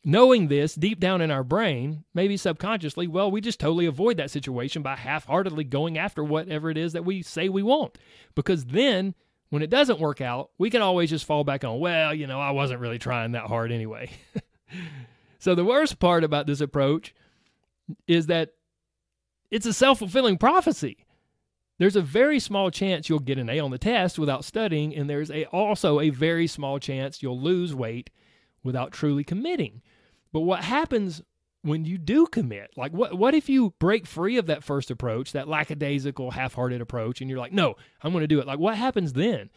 knowing 0.05 0.49
this 0.49 0.75
deep 0.75 0.99
down 1.01 1.21
in 1.21 1.31
our 1.31 1.45
brain, 1.45 2.05
maybe 2.15 2.37
subconsciously, 2.37 3.07
well, 3.07 3.31
we 3.31 3.41
just 3.41 3.61
totally 3.61 3.87
avoid 3.87 4.17
that 4.17 4.31
situation 4.31 4.83
by 4.83 4.97
half 4.97 5.27
heartedly 5.27 5.65
going 5.65 5.99
after 5.99 6.25
whatever 6.25 6.71
it 6.71 6.79
is 6.79 6.93
that 6.95 7.05
we 7.05 7.23
say 7.23 7.49
we 7.49 7.63
want. 7.63 7.99
Because 8.35 8.65
then 8.65 9.15
when 9.51 9.63
it 9.63 9.71
doesn't 9.71 10.01
work 10.01 10.21
out, 10.21 10.51
we 10.59 10.71
can 10.71 10.81
always 10.81 11.11
just 11.11 11.27
fall 11.27 11.45
back 11.45 11.65
on, 11.65 11.81
well, 11.81 12.15
you 12.15 12.27
know, 12.27 12.41
I 12.41 12.53
wasn't 12.53 12.81
really 12.81 12.99
trying 12.99 13.33
that 13.33 13.47
hard 13.47 13.73
anyway. 13.73 14.11
so 15.39 15.55
the 15.55 15.65
worst 15.65 15.99
part 15.99 16.25
about 16.25 16.47
this 16.47 16.61
approach 16.61 17.15
is 18.07 18.27
that 18.27 18.51
it's 19.51 19.67
a 19.67 19.73
self 19.73 19.99
fulfilling 19.99 20.39
prophecy. 20.39 21.05
There's 21.79 21.97
a 21.97 22.03
very 22.03 22.39
small 22.39 22.71
chance 22.71 23.09
you'll 23.09 23.21
get 23.21 23.39
an 23.39 23.49
A 23.49 23.59
on 23.59 23.71
the 23.71 23.79
test 23.79 24.19
without 24.19 24.45
studying, 24.45 24.95
and 24.95 25.09
there's 25.09 25.31
a, 25.31 25.47
also 25.47 25.99
a 25.99 26.11
very 26.11 26.47
small 26.47 26.79
chance 26.79 27.23
you'll 27.23 27.41
lose 27.41 27.75
weight 27.75 28.11
without 28.63 28.93
truly 28.93 29.25
committing. 29.25 29.83
But 30.33 30.41
what 30.41 30.63
happens 30.65 31.23
when 31.63 31.85
you 31.85 31.99
do 31.99 32.27
commit? 32.27 32.71
Like, 32.77 32.93
what, 32.93 33.19
what 33.19 33.35
if 33.35 33.49
you 33.49 33.75
break 33.79 34.07
free 34.07 34.37
of 34.37 34.47
that 34.47 34.65
first 34.65 34.91
approach, 34.91 35.33
that 35.33 35.49
lackadaisical, 35.49 36.31
half 36.31 36.55
hearted 36.55 36.81
approach, 36.81 37.21
and 37.21 37.29
you're 37.29 37.39
like, 37.39 37.53
no, 37.53 37.75
I'm 38.03 38.13
going 38.13 38.23
to 38.23 38.29
do 38.29 38.41
it? 38.41 38.47
Like, 38.47 38.59
what 38.59 38.77
happens 38.77 39.13
then? 39.13 39.51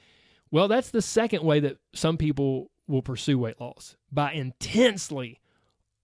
Well, 0.51 0.67
that's 0.67 0.91
the 0.91 1.01
second 1.01 1.43
way 1.43 1.59
that 1.61 1.77
some 1.93 2.17
people 2.17 2.71
will 2.87 3.01
pursue 3.01 3.39
weight 3.39 3.59
loss 3.59 3.95
by 4.11 4.33
intensely 4.33 5.39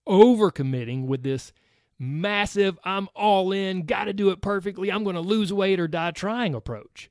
overcommitting 0.08 1.06
with 1.06 1.22
this 1.22 1.52
massive, 1.98 2.78
I'm 2.82 3.08
all 3.14 3.52
in, 3.52 3.84
got 3.84 4.04
to 4.04 4.12
do 4.12 4.30
it 4.30 4.40
perfectly, 4.40 4.90
I'm 4.90 5.04
going 5.04 5.14
to 5.14 5.20
lose 5.20 5.52
weight 5.52 5.78
or 5.78 5.86
die 5.86 6.10
trying 6.12 6.54
approach. 6.54 7.10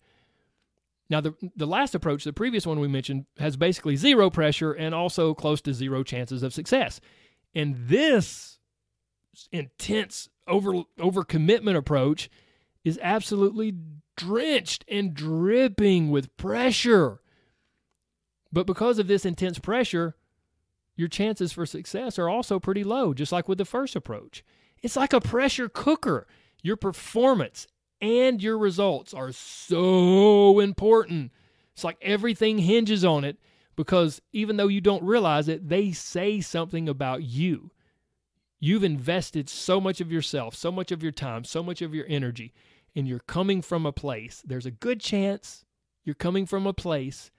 Now, 1.10 1.22
the, 1.22 1.34
the 1.56 1.68
last 1.68 1.96
approach, 1.96 2.24
the 2.24 2.34
previous 2.34 2.68
one 2.68 2.80
we 2.80 2.88
mentioned, 2.88 3.26
has 3.38 3.58
basically 3.58 3.96
zero 3.96 4.30
pressure 4.30 4.74
and 4.74 4.94
also 4.94 5.34
close 5.34 5.62
to 5.62 5.74
zero 5.74 6.04
chances 6.04 6.44
of 6.44 6.54
success. 6.54 7.00
And 7.54 7.76
this 7.88 8.60
intense 9.52 10.30
over 10.48 10.84
overcommitment 11.00 11.76
approach 11.76 12.30
is 12.84 13.00
absolutely 13.02 13.74
drenched 14.18 14.84
and 14.88 15.14
dripping 15.14 16.10
with 16.10 16.36
pressure. 16.38 17.22
But 18.52 18.66
because 18.66 19.00
of 19.00 19.08
this 19.08 19.26
intense 19.26 19.60
pressure, 19.60 20.16
your 20.96 21.08
chances 21.08 21.54
for 21.54 21.66
success 21.66 22.20
are 22.20 22.30
also 22.30 22.60
pretty 22.60 22.84
low, 22.84 23.14
just 23.14 23.32
like 23.32 23.48
with 23.48 23.58
the 23.58 23.66
first 23.66 23.96
approach. 23.96 24.44
It's 24.82 24.96
like 24.96 25.14
a 25.14 25.22
pressure 25.22 25.70
cooker. 25.70 26.28
Your 26.62 26.76
performance 26.76 27.68
and 28.02 28.42
your 28.42 28.58
results 28.58 29.14
are 29.14 29.32
so 29.32 30.60
important. 30.60 31.32
It's 31.74 31.84
like 31.84 31.98
everything 32.02 32.58
hinges 32.58 33.06
on 33.06 33.24
it 33.24 33.38
because 33.80 34.22
even 34.34 34.58
though 34.58 34.68
you 34.68 34.82
don't 34.82 35.06
realize 35.06 35.48
it, 35.48 35.70
they 35.70 35.94
say 35.94 36.42
something 36.42 36.90
about 36.90 37.24
you. 37.24 37.72
You've 38.60 38.84
invested 38.84 39.48
so 39.48 39.80
much 39.80 40.02
of 40.02 40.12
yourself, 40.12 40.54
so 40.54 40.70
much 40.70 40.92
of 40.92 41.02
your 41.02 41.14
time, 41.14 41.46
so 41.46 41.64
much 41.64 41.82
of 41.82 41.96
your 41.96 42.04
energy, 42.10 42.52
and 42.94 43.08
you're 43.08 43.20
coming 43.20 43.62
from 43.62 43.86
a 43.86 43.94
place. 43.94 44.44
There's 44.46 44.66
a 44.66 44.72
good 44.72 45.00
chance 45.00 45.64
you're 46.04 46.14
coming 46.14 46.46
from 46.46 46.68
a 46.68 46.74
place 46.74 47.32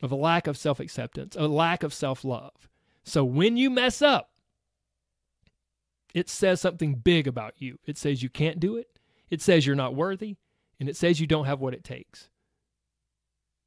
of 0.00 0.12
a 0.12 0.14
lack 0.14 0.46
of 0.46 0.56
self 0.56 0.78
acceptance, 0.78 1.34
a 1.34 1.48
lack 1.48 1.82
of 1.82 1.92
self 1.92 2.24
love. 2.24 2.68
So 3.02 3.24
when 3.24 3.56
you 3.56 3.68
mess 3.68 4.00
up, 4.00 4.30
it 6.14 6.28
says 6.28 6.60
something 6.60 6.94
big 6.94 7.26
about 7.26 7.54
you. 7.58 7.80
It 7.84 7.98
says 7.98 8.22
you 8.22 8.30
can't 8.30 8.60
do 8.60 8.76
it. 8.76 8.96
It 9.28 9.42
says 9.42 9.66
you're 9.66 9.74
not 9.74 9.96
worthy, 9.96 10.36
and 10.78 10.88
it 10.88 10.96
says 10.96 11.18
you 11.18 11.26
don't 11.26 11.46
have 11.46 11.58
what 11.58 11.74
it 11.74 11.82
takes. 11.82 12.30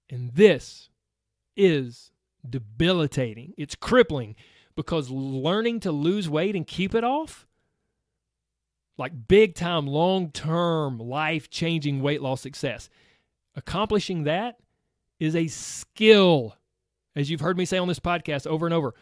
And 0.10 0.32
this 0.36 0.88
is 1.55 2.12
debilitating. 2.47 3.53
It's 3.57 3.75
crippling 3.75 4.35
because 4.75 5.09
learning 5.09 5.81
to 5.81 5.91
lose 5.91 6.29
weight 6.29 6.55
and 6.55 6.67
keep 6.67 6.93
it 6.93 7.03
off, 7.03 7.47
like 8.97 9.27
big 9.27 9.55
time, 9.55 9.88
long 9.88 10.31
term, 10.31 11.00
life 11.00 11.50
changing 11.50 12.01
weight 12.01 12.21
loss 12.21 12.41
success, 12.41 12.89
accomplishing 13.55 14.24
that 14.24 14.57
is 15.19 15.35
a 15.35 15.47
skill, 15.47 16.55
as 17.15 17.29
you've 17.29 17.41
heard 17.41 17.57
me 17.57 17.65
say 17.65 17.77
on 17.77 17.88
this 17.88 18.00
podcast 18.00 18.45
over 18.47 18.65
and 18.65 18.74
over. 18.74 18.93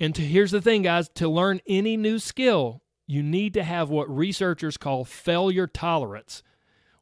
And 0.00 0.14
to, 0.14 0.22
here's 0.22 0.50
the 0.50 0.60
thing, 0.60 0.82
guys 0.82 1.08
to 1.14 1.28
learn 1.28 1.60
any 1.66 1.96
new 1.96 2.18
skill, 2.18 2.82
you 3.06 3.22
need 3.22 3.54
to 3.54 3.62
have 3.62 3.88
what 3.88 4.14
researchers 4.14 4.76
call 4.76 5.04
failure 5.04 5.66
tolerance, 5.66 6.42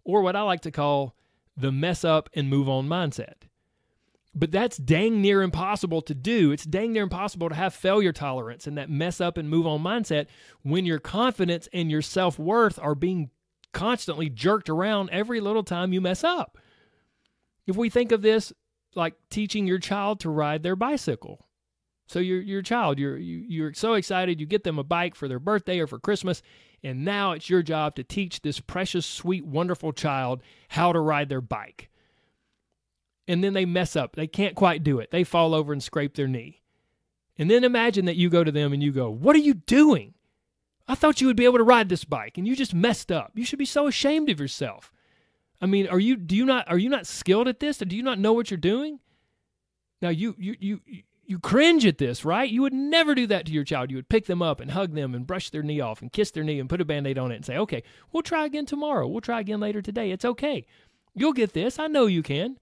or 0.04 0.22
what 0.22 0.36
I 0.36 0.42
like 0.42 0.60
to 0.62 0.70
call 0.70 1.16
the 1.56 1.72
mess 1.72 2.04
up 2.04 2.28
and 2.34 2.48
move 2.48 2.68
on 2.68 2.88
mindset. 2.88 3.44
But 4.34 4.50
that's 4.50 4.76
dang 4.76 5.22
near 5.22 5.42
impossible 5.42 6.02
to 6.02 6.14
do. 6.14 6.50
It's 6.50 6.64
dang 6.64 6.92
near 6.92 7.04
impossible 7.04 7.48
to 7.48 7.54
have 7.54 7.72
failure 7.72 8.12
tolerance 8.12 8.66
and 8.66 8.76
that 8.76 8.90
mess 8.90 9.20
up 9.20 9.38
and 9.38 9.48
move 9.48 9.66
on 9.66 9.80
mindset 9.80 10.26
when 10.62 10.84
your 10.84 10.98
confidence 10.98 11.68
and 11.72 11.90
your 11.90 12.02
self 12.02 12.38
worth 12.38 12.78
are 12.80 12.96
being 12.96 13.30
constantly 13.72 14.28
jerked 14.28 14.68
around 14.68 15.10
every 15.10 15.40
little 15.40 15.62
time 15.62 15.92
you 15.92 16.00
mess 16.00 16.24
up. 16.24 16.58
If 17.66 17.76
we 17.76 17.90
think 17.90 18.12
of 18.12 18.22
this 18.22 18.52
like 18.96 19.14
teaching 19.30 19.66
your 19.66 19.78
child 19.78 20.20
to 20.20 20.30
ride 20.30 20.62
their 20.62 20.76
bicycle, 20.76 21.46
so 22.06 22.18
your 22.18 22.40
your 22.40 22.62
child, 22.62 22.98
you're 22.98 23.16
you, 23.16 23.44
you're 23.48 23.74
so 23.74 23.94
excited, 23.94 24.40
you 24.40 24.46
get 24.46 24.64
them 24.64 24.78
a 24.78 24.84
bike 24.84 25.14
for 25.14 25.28
their 25.28 25.38
birthday 25.38 25.78
or 25.78 25.86
for 25.86 25.98
Christmas, 25.98 26.42
and 26.82 27.04
now 27.04 27.32
it's 27.32 27.48
your 27.48 27.62
job 27.62 27.94
to 27.94 28.04
teach 28.04 28.42
this 28.42 28.60
precious, 28.60 29.06
sweet, 29.06 29.46
wonderful 29.46 29.92
child 29.92 30.42
how 30.68 30.92
to 30.92 31.00
ride 31.00 31.28
their 31.28 31.40
bike. 31.40 31.88
And 33.26 33.42
then 33.42 33.54
they 33.54 33.64
mess 33.64 33.96
up. 33.96 34.16
They 34.16 34.26
can't 34.26 34.54
quite 34.54 34.84
do 34.84 34.98
it. 34.98 35.10
They 35.10 35.24
fall 35.24 35.54
over 35.54 35.72
and 35.72 35.82
scrape 35.82 36.14
their 36.14 36.28
knee. 36.28 36.62
And 37.38 37.50
then 37.50 37.64
imagine 37.64 38.04
that 38.04 38.16
you 38.16 38.28
go 38.28 38.44
to 38.44 38.52
them 38.52 38.72
and 38.72 38.82
you 38.82 38.92
go, 38.92 39.10
"What 39.10 39.34
are 39.34 39.40
you 39.40 39.54
doing? 39.54 40.14
I 40.86 40.94
thought 40.94 41.20
you 41.20 41.26
would 41.26 41.36
be 41.36 41.46
able 41.46 41.58
to 41.58 41.64
ride 41.64 41.88
this 41.88 42.04
bike 42.04 42.36
and 42.36 42.46
you 42.46 42.54
just 42.54 42.74
messed 42.74 43.10
up. 43.10 43.32
You 43.34 43.44
should 43.44 43.58
be 43.58 43.64
so 43.64 43.86
ashamed 43.86 44.28
of 44.30 44.38
yourself." 44.38 44.92
I 45.60 45.66
mean, 45.66 45.88
are 45.88 45.98
you 45.98 46.16
do 46.16 46.36
you 46.36 46.44
not 46.44 46.68
are 46.68 46.78
you 46.78 46.90
not 46.90 47.06
skilled 47.06 47.48
at 47.48 47.60
this? 47.60 47.80
Or 47.80 47.86
do 47.86 47.96
you 47.96 48.02
not 48.02 48.18
know 48.18 48.34
what 48.34 48.50
you're 48.50 48.58
doing? 48.58 49.00
Now 50.02 50.10
you 50.10 50.36
you 50.38 50.56
you 50.60 50.80
you 51.26 51.38
cringe 51.38 51.86
at 51.86 51.98
this, 51.98 52.24
right? 52.24 52.50
You 52.50 52.62
would 52.62 52.72
never 52.72 53.14
do 53.14 53.26
that 53.28 53.46
to 53.46 53.52
your 53.52 53.64
child. 53.64 53.90
You 53.90 53.96
would 53.96 54.08
pick 54.08 54.26
them 54.26 54.42
up 54.42 54.60
and 54.60 54.70
hug 54.70 54.94
them 54.94 55.14
and 55.14 55.26
brush 55.26 55.50
their 55.50 55.62
knee 55.62 55.80
off 55.80 56.02
and 56.02 56.12
kiss 56.12 56.30
their 56.30 56.44
knee 56.44 56.60
and 56.60 56.68
put 56.68 56.80
a 56.80 56.84
band 56.84 57.06
aid 57.06 57.18
on 57.18 57.32
it 57.32 57.36
and 57.36 57.44
say, 57.44 57.56
okay, 57.56 57.82
we'll 58.12 58.22
try 58.22 58.44
again 58.44 58.66
tomorrow. 58.66 59.08
We'll 59.08 59.20
try 59.20 59.40
again 59.40 59.60
later 59.60 59.80
today. 59.80 60.10
It's 60.10 60.24
okay. 60.24 60.66
You'll 61.14 61.32
get 61.32 61.52
this. 61.52 61.78
I 61.78 61.86
know 61.86 62.06
you 62.06 62.22
can. 62.22 62.58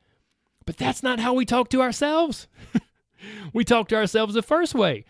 But 0.64 0.76
that's 0.76 1.02
not 1.02 1.19
how 1.19 1.35
we 1.35 1.45
talk 1.45 1.69
to 1.71 1.83
ourselves. 1.83 2.49
we 3.52 3.64
talk 3.64 3.88
to 3.88 3.97
ourselves 3.97 4.35
the 4.35 4.42
first 4.42 4.75
way. 4.75 5.04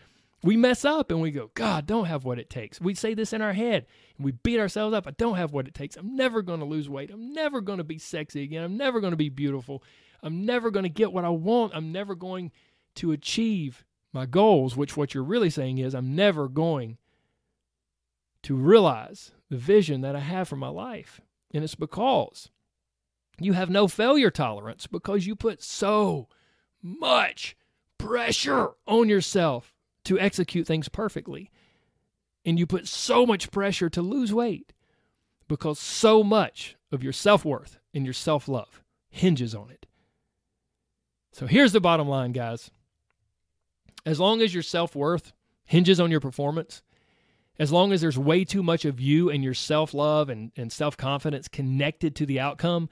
We 0.45 0.57
mess 0.57 0.85
up 0.85 1.11
and 1.11 1.21
we 1.21 1.31
go, 1.31 1.51
God, 1.55 1.87
don't 1.87 2.07
have 2.07 2.25
what 2.25 2.39
it 2.39 2.51
takes. 2.51 2.81
We 2.81 2.95
say 2.95 3.15
this 3.15 3.33
in 3.33 3.43
our 3.43 3.53
head 3.53 3.87
and 4.17 4.25
we 4.25 4.33
beat 4.33 4.59
ourselves 4.59 4.95
up. 4.95 5.07
I 5.07 5.13
don't 5.13 5.37
have 5.37 5.53
what 5.53 5.69
it 5.69 5.75
takes. 5.75 5.97
I'm 5.97 6.17
never 6.17 6.43
going 6.43 6.59
to 6.59 6.67
lose 6.67 6.89
weight. 6.89 7.11
I'm 7.13 7.33
never 7.33 7.61
going 7.61 7.79
to 7.79 7.85
be 7.85 7.99
sexy 7.99 8.43
again. 8.43 8.65
I'm 8.65 8.77
never 8.77 9.01
going 9.01 9.13
to 9.13 9.17
be 9.17 9.29
beautiful. 9.29 9.85
I'm 10.23 10.45
never 10.45 10.71
going 10.71 10.83
to 10.83 10.89
get 10.89 11.13
what 11.13 11.25
I 11.25 11.29
want. 11.29 11.73
I'm 11.75 11.93
never 11.93 12.15
going 12.17 12.51
to 12.97 13.13
achieve 13.13 13.85
my 14.13 14.27
goals, 14.27 14.77
which 14.77 14.97
what 14.97 15.15
you're 15.15 15.23
really 15.23 15.51
saying 15.51 15.79
is 15.79 15.95
I'm 15.95 16.15
never 16.15 16.49
going 16.49 16.99
to 18.43 18.57
realize 18.57 19.31
the 19.49 19.57
vision 19.57 20.01
that 20.01 20.17
I 20.17 20.21
have 20.21 20.49
for 20.49 20.57
my 20.57 20.69
life. 20.69 21.21
And 21.55 21.63
it's 21.63 21.75
because 21.75 22.51
you 23.45 23.53
have 23.53 23.71
no 23.71 23.89
failure 23.89 24.31
tolerance 24.31 24.87
because 24.87 25.27
you 25.27 25.37
put 25.37 25.63
so 25.63 26.29
much 26.83 27.57
pressure 27.99 28.71
on 28.87 29.09
yourself 29.09 29.73
to 30.05 30.19
execute 30.19 30.67
things 30.67 30.89
perfectly. 30.89 31.51
And 32.45 32.59
you 32.59 32.67
put 32.67 32.89
so 32.89 33.25
much 33.25 33.51
pressure 33.51 33.89
to 33.91 34.03
lose 34.03 34.35
weight 34.35 34.73
because 35.49 35.79
so 35.79 36.25
much 36.25 36.77
of 36.91 37.03
your 37.03 37.13
self 37.13 37.45
worth 37.45 37.79
and 37.95 38.05
your 38.05 38.15
self 38.15 38.49
love 38.49 38.83
hinges 39.11 39.55
on 39.55 39.71
it. 39.71 39.87
So 41.31 41.47
here's 41.47 41.73
the 41.73 41.81
bottom 41.81 42.09
line, 42.09 42.33
guys 42.33 42.71
as 44.05 44.19
long 44.19 44.41
as 44.41 44.53
your 44.53 44.63
self 44.63 44.95
worth 44.95 45.33
hinges 45.65 46.01
on 46.01 46.11
your 46.11 46.21
performance, 46.21 46.83
as 47.59 47.73
long 47.73 47.93
as 47.93 48.01
there's 48.01 48.19
way 48.19 48.45
too 48.45 48.63
much 48.63 48.85
of 48.85 49.01
you 49.01 49.31
and 49.31 49.45
your 49.45 49.55
self 49.55 49.95
love 49.95 50.29
and, 50.29 50.53
and 50.57 50.73
self 50.73 50.97
confidence 50.97 51.49
connected 51.49 52.17
to 52.17 52.27
the 52.27 52.41
outcome, 52.41 52.89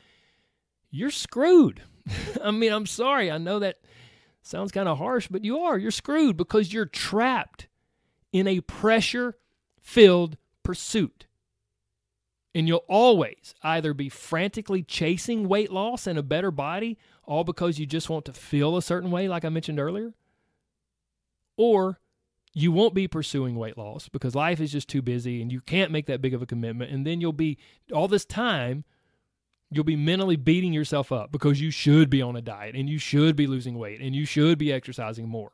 you're 0.90 1.10
screwed. 1.10 1.82
I 2.42 2.50
mean, 2.50 2.72
I'm 2.72 2.86
sorry. 2.86 3.30
I 3.30 3.38
know 3.38 3.58
that 3.58 3.78
sounds 4.42 4.72
kind 4.72 4.88
of 4.88 4.98
harsh, 4.98 5.28
but 5.28 5.44
you 5.44 5.58
are. 5.60 5.78
You're 5.78 5.90
screwed 5.90 6.36
because 6.36 6.72
you're 6.72 6.86
trapped 6.86 7.68
in 8.32 8.46
a 8.46 8.60
pressure 8.60 9.36
filled 9.80 10.36
pursuit. 10.62 11.26
And 12.52 12.66
you'll 12.66 12.84
always 12.88 13.54
either 13.62 13.94
be 13.94 14.08
frantically 14.08 14.82
chasing 14.82 15.48
weight 15.48 15.70
loss 15.70 16.06
and 16.08 16.18
a 16.18 16.22
better 16.22 16.50
body, 16.50 16.98
all 17.24 17.44
because 17.44 17.78
you 17.78 17.86
just 17.86 18.10
want 18.10 18.24
to 18.24 18.32
feel 18.32 18.76
a 18.76 18.82
certain 18.82 19.12
way, 19.12 19.28
like 19.28 19.44
I 19.44 19.50
mentioned 19.50 19.78
earlier, 19.78 20.14
or 21.56 22.00
you 22.52 22.72
won't 22.72 22.94
be 22.94 23.06
pursuing 23.06 23.54
weight 23.54 23.78
loss 23.78 24.08
because 24.08 24.34
life 24.34 24.60
is 24.60 24.72
just 24.72 24.88
too 24.88 25.00
busy 25.00 25.40
and 25.40 25.52
you 25.52 25.60
can't 25.60 25.92
make 25.92 26.06
that 26.06 26.20
big 26.20 26.34
of 26.34 26.42
a 26.42 26.46
commitment. 26.46 26.90
And 26.90 27.06
then 27.06 27.20
you'll 27.20 27.32
be, 27.32 27.58
all 27.92 28.08
this 28.08 28.24
time, 28.24 28.84
you'll 29.70 29.84
be 29.84 29.96
mentally 29.96 30.36
beating 30.36 30.72
yourself 30.72 31.12
up 31.12 31.30
because 31.30 31.60
you 31.60 31.70
should 31.70 32.10
be 32.10 32.20
on 32.22 32.36
a 32.36 32.42
diet 32.42 32.74
and 32.74 32.88
you 32.88 32.98
should 32.98 33.36
be 33.36 33.46
losing 33.46 33.78
weight 33.78 34.00
and 34.00 34.14
you 34.14 34.24
should 34.24 34.58
be 34.58 34.72
exercising 34.72 35.28
more. 35.28 35.52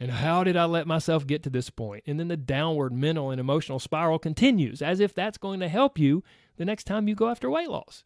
And 0.00 0.10
how 0.10 0.44
did 0.44 0.56
I 0.56 0.64
let 0.64 0.86
myself 0.86 1.26
get 1.26 1.42
to 1.44 1.50
this 1.50 1.70
point? 1.70 2.04
And 2.06 2.18
then 2.18 2.28
the 2.28 2.36
downward 2.36 2.92
mental 2.92 3.30
and 3.30 3.40
emotional 3.40 3.78
spiral 3.78 4.18
continues 4.18 4.82
as 4.82 5.00
if 5.00 5.14
that's 5.14 5.38
going 5.38 5.60
to 5.60 5.68
help 5.68 5.98
you 5.98 6.22
the 6.56 6.64
next 6.64 6.84
time 6.84 7.08
you 7.08 7.14
go 7.14 7.28
after 7.28 7.50
weight 7.50 7.68
loss. 7.68 8.04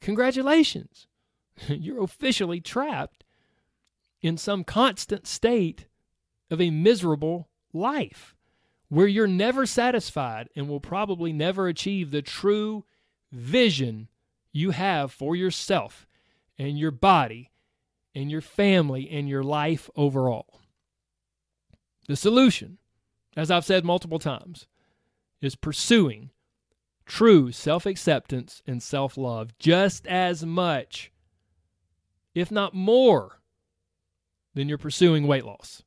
Congratulations. 0.00 1.06
You're 1.68 2.02
officially 2.02 2.60
trapped 2.60 3.24
in 4.22 4.36
some 4.36 4.64
constant 4.64 5.26
state 5.26 5.86
of 6.50 6.60
a 6.60 6.70
miserable 6.70 7.48
life 7.72 8.34
where 8.88 9.06
you're 9.06 9.26
never 9.26 9.66
satisfied 9.66 10.48
and 10.56 10.68
will 10.68 10.80
probably 10.80 11.32
never 11.32 11.68
achieve 11.68 12.10
the 12.10 12.22
true 12.22 12.84
vision 13.30 14.08
you 14.52 14.70
have 14.70 15.12
for 15.12 15.36
yourself 15.36 16.06
and 16.58 16.78
your 16.78 16.90
body 16.90 17.50
and 18.14 18.30
your 18.30 18.40
family 18.40 19.08
and 19.10 19.28
your 19.28 19.42
life 19.42 19.88
overall. 19.96 20.60
The 22.08 22.16
solution, 22.16 22.78
as 23.36 23.50
I've 23.50 23.64
said 23.64 23.84
multiple 23.84 24.18
times, 24.18 24.66
is 25.40 25.54
pursuing 25.54 26.30
true 27.06 27.52
self 27.52 27.86
acceptance 27.86 28.62
and 28.66 28.82
self 28.82 29.16
love 29.16 29.56
just 29.58 30.06
as 30.06 30.44
much, 30.44 31.12
if 32.34 32.50
not 32.50 32.74
more, 32.74 33.40
than 34.54 34.68
you're 34.68 34.78
pursuing 34.78 35.26
weight 35.26 35.44
loss. 35.44 35.82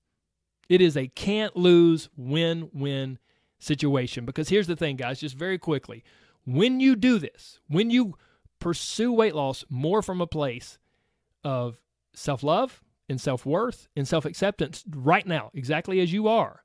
It 0.69 0.81
is 0.81 0.95
a 0.95 1.07
can't 1.07 1.55
lose 1.55 2.09
win 2.15 2.69
win 2.73 3.19
situation. 3.59 4.25
Because 4.25 4.49
here's 4.49 4.67
the 4.67 4.75
thing, 4.75 4.95
guys, 4.95 5.19
just 5.19 5.35
very 5.35 5.57
quickly. 5.57 6.03
When 6.45 6.79
you 6.79 6.95
do 6.95 7.19
this, 7.19 7.59
when 7.67 7.89
you 7.89 8.15
pursue 8.63 9.11
weight 9.11 9.35
loss 9.35 9.65
more 9.69 10.01
from 10.01 10.21
a 10.21 10.27
place 10.27 10.79
of 11.43 11.77
self 12.13 12.43
love 12.43 12.81
and 13.09 13.19
self 13.19 13.45
worth 13.45 13.89
and 13.95 14.07
self 14.07 14.23
acceptance 14.23 14.85
right 14.89 15.27
now, 15.27 15.51
exactly 15.53 15.99
as 15.99 16.13
you 16.13 16.29
are, 16.29 16.63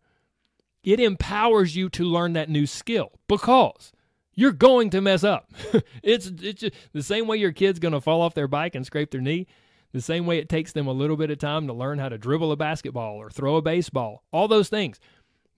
it 0.84 1.00
empowers 1.00 1.74
you 1.74 1.88
to 1.90 2.04
learn 2.04 2.34
that 2.34 2.48
new 2.48 2.66
skill 2.66 3.10
because 3.26 3.90
you're 4.32 4.52
going 4.52 4.90
to 4.90 5.00
mess 5.00 5.24
up. 5.24 5.50
it's 6.04 6.28
it's 6.40 6.60
just 6.60 6.74
the 6.92 7.02
same 7.02 7.26
way 7.26 7.36
your 7.36 7.50
kid's 7.50 7.80
going 7.80 7.94
to 7.94 8.00
fall 8.00 8.22
off 8.22 8.34
their 8.34 8.46
bike 8.46 8.76
and 8.76 8.86
scrape 8.86 9.10
their 9.10 9.20
knee. 9.20 9.48
The 9.92 10.00
same 10.00 10.24
way 10.24 10.38
it 10.38 10.48
takes 10.48 10.70
them 10.70 10.86
a 10.86 10.92
little 10.92 11.16
bit 11.16 11.32
of 11.32 11.38
time 11.38 11.66
to 11.66 11.72
learn 11.72 11.98
how 11.98 12.10
to 12.10 12.18
dribble 12.18 12.52
a 12.52 12.56
basketball 12.56 13.16
or 13.16 13.28
throw 13.28 13.56
a 13.56 13.62
baseball, 13.62 14.22
all 14.30 14.46
those 14.46 14.68
things. 14.68 15.00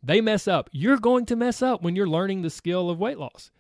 They 0.03 0.23
mess 0.23 0.49
up. 0.49 0.71
You're 0.73 0.97
going 0.97 1.27
to 1.27 1.37
mess 1.37 1.61
up 1.61 1.83
when 1.83 1.97
you're 1.97 2.09
learning 2.09 2.41
the 2.41 2.49
skill 2.49 2.89
of 2.89 2.99
weight 2.99 3.19
loss. 3.19 3.51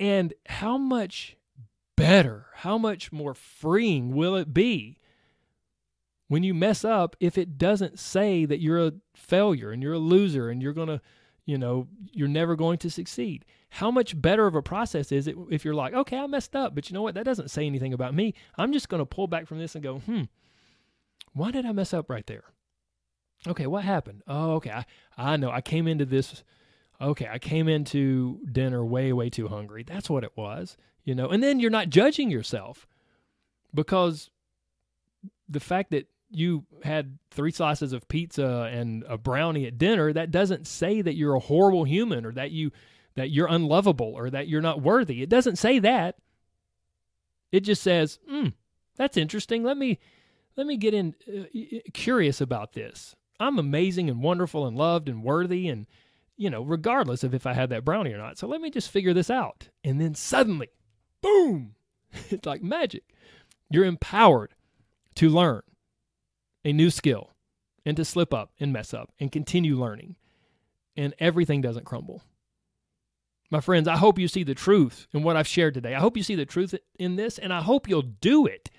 And 0.00 0.34
how 0.46 0.76
much 0.76 1.36
better, 1.96 2.46
how 2.54 2.76
much 2.76 3.12
more 3.12 3.34
freeing 3.34 4.16
will 4.16 4.34
it 4.34 4.52
be 4.52 4.98
when 6.26 6.42
you 6.42 6.54
mess 6.54 6.84
up 6.84 7.14
if 7.20 7.38
it 7.38 7.58
doesn't 7.58 7.98
say 7.98 8.44
that 8.44 8.60
you're 8.60 8.84
a 8.84 8.92
failure 9.14 9.70
and 9.70 9.82
you're 9.82 9.92
a 9.92 9.98
loser 9.98 10.48
and 10.48 10.60
you're 10.60 10.72
going 10.72 10.88
to, 10.88 11.00
you 11.44 11.58
know, 11.58 11.86
you're 12.12 12.26
never 12.26 12.56
going 12.56 12.78
to 12.78 12.90
succeed? 12.90 13.44
how 13.70 13.90
much 13.90 14.20
better 14.20 14.46
of 14.46 14.54
a 14.56 14.62
process 14.62 15.12
is 15.12 15.28
it 15.28 15.36
if 15.48 15.64
you're 15.64 15.74
like, 15.74 15.94
okay, 15.94 16.18
I 16.18 16.26
messed 16.26 16.56
up, 16.56 16.74
but 16.74 16.90
you 16.90 16.94
know 16.94 17.02
what? 17.02 17.14
That 17.14 17.24
doesn't 17.24 17.50
say 17.50 17.66
anything 17.66 17.92
about 17.92 18.14
me. 18.14 18.34
I'm 18.58 18.72
just 18.72 18.88
going 18.88 18.98
to 18.98 19.06
pull 19.06 19.28
back 19.28 19.46
from 19.46 19.58
this 19.58 19.74
and 19.74 19.84
go, 19.84 20.00
hmm, 20.00 20.24
why 21.32 21.52
did 21.52 21.64
I 21.64 21.72
mess 21.72 21.94
up 21.94 22.10
right 22.10 22.26
there? 22.26 22.44
Okay, 23.46 23.66
what 23.66 23.84
happened? 23.84 24.22
Oh, 24.26 24.54
okay. 24.54 24.70
I, 24.70 24.84
I 25.16 25.36
know. 25.36 25.50
I 25.50 25.60
came 25.60 25.86
into 25.86 26.04
this. 26.04 26.42
Okay, 27.00 27.28
I 27.30 27.38
came 27.38 27.66
into 27.68 28.40
dinner 28.50 28.84
way, 28.84 29.12
way 29.12 29.30
too 29.30 29.48
hungry. 29.48 29.82
That's 29.82 30.10
what 30.10 30.24
it 30.24 30.32
was, 30.36 30.76
you 31.04 31.14
know. 31.14 31.28
And 31.28 31.42
then 31.42 31.58
you're 31.58 31.70
not 31.70 31.88
judging 31.88 32.30
yourself 32.30 32.86
because 33.74 34.30
the 35.48 35.60
fact 35.60 35.92
that 35.92 36.08
you 36.30 36.64
had 36.84 37.18
three 37.30 37.50
slices 37.50 37.92
of 37.92 38.06
pizza 38.08 38.70
and 38.72 39.04
a 39.08 39.16
brownie 39.16 39.66
at 39.66 39.78
dinner, 39.78 40.12
that 40.12 40.30
doesn't 40.30 40.66
say 40.66 41.00
that 41.02 41.16
you're 41.16 41.34
a 41.34 41.40
horrible 41.40 41.84
human 41.84 42.24
or 42.24 42.32
that 42.32 42.50
you 42.50 42.70
that 43.16 43.30
you're 43.30 43.48
unlovable 43.48 44.12
or 44.14 44.30
that 44.30 44.46
you're 44.46 44.60
not 44.60 44.82
worthy. 44.82 45.22
It 45.22 45.28
doesn't 45.28 45.56
say 45.56 45.80
that. 45.80 46.16
It 47.50 47.60
just 47.60 47.82
says, 47.82 48.18
"Hmm, 48.28 48.48
that's 48.96 49.16
interesting. 49.16 49.64
Let 49.64 49.76
me 49.76 49.98
let 50.56 50.66
me 50.66 50.76
get 50.76 50.94
in 50.94 51.14
uh, 51.26 51.78
curious 51.92 52.40
about 52.40 52.74
this. 52.74 53.16
I'm 53.40 53.58
amazing 53.58 54.10
and 54.10 54.22
wonderful 54.22 54.66
and 54.66 54.76
loved 54.76 55.08
and 55.08 55.24
worthy 55.24 55.68
and 55.68 55.86
you 56.40 56.48
know, 56.48 56.62
regardless 56.62 57.22
of 57.22 57.34
if 57.34 57.46
I 57.46 57.52
had 57.52 57.68
that 57.70 57.84
brownie 57.84 58.12
or 58.12 58.18
not. 58.18 58.38
So 58.38 58.48
let 58.48 58.62
me 58.62 58.70
just 58.70 58.90
figure 58.90 59.12
this 59.12 59.30
out." 59.30 59.68
And 59.84 60.00
then 60.00 60.14
suddenly, 60.14 60.68
boom, 61.20 61.74
it's 62.30 62.46
like 62.46 62.62
magic. 62.62 63.04
You're 63.70 63.84
empowered 63.84 64.54
to 65.16 65.28
learn 65.28 65.62
a 66.64 66.72
new 66.72 66.90
skill 66.90 67.30
and 67.84 67.96
to 67.96 68.04
slip 68.04 68.32
up 68.32 68.52
and 68.58 68.72
mess 68.72 68.94
up 68.94 69.12
and 69.20 69.30
continue 69.30 69.78
learning. 69.78 70.16
And 70.96 71.14
everything 71.18 71.60
doesn't 71.60 71.84
crumble. 71.84 72.22
My 73.50 73.60
friends, 73.60 73.88
I 73.88 73.96
hope 73.96 74.18
you 74.18 74.28
see 74.28 74.44
the 74.44 74.54
truth 74.54 75.06
in 75.12 75.22
what 75.22 75.36
I've 75.36 75.46
shared 75.46 75.74
today. 75.74 75.94
I 75.94 76.00
hope 76.00 76.16
you 76.16 76.22
see 76.22 76.36
the 76.36 76.46
truth 76.46 76.74
in 76.98 77.16
this, 77.16 77.38
and 77.38 77.52
I 77.52 77.60
hope 77.60 77.88
you'll 77.88 78.02
do 78.02 78.46
it. 78.46 78.70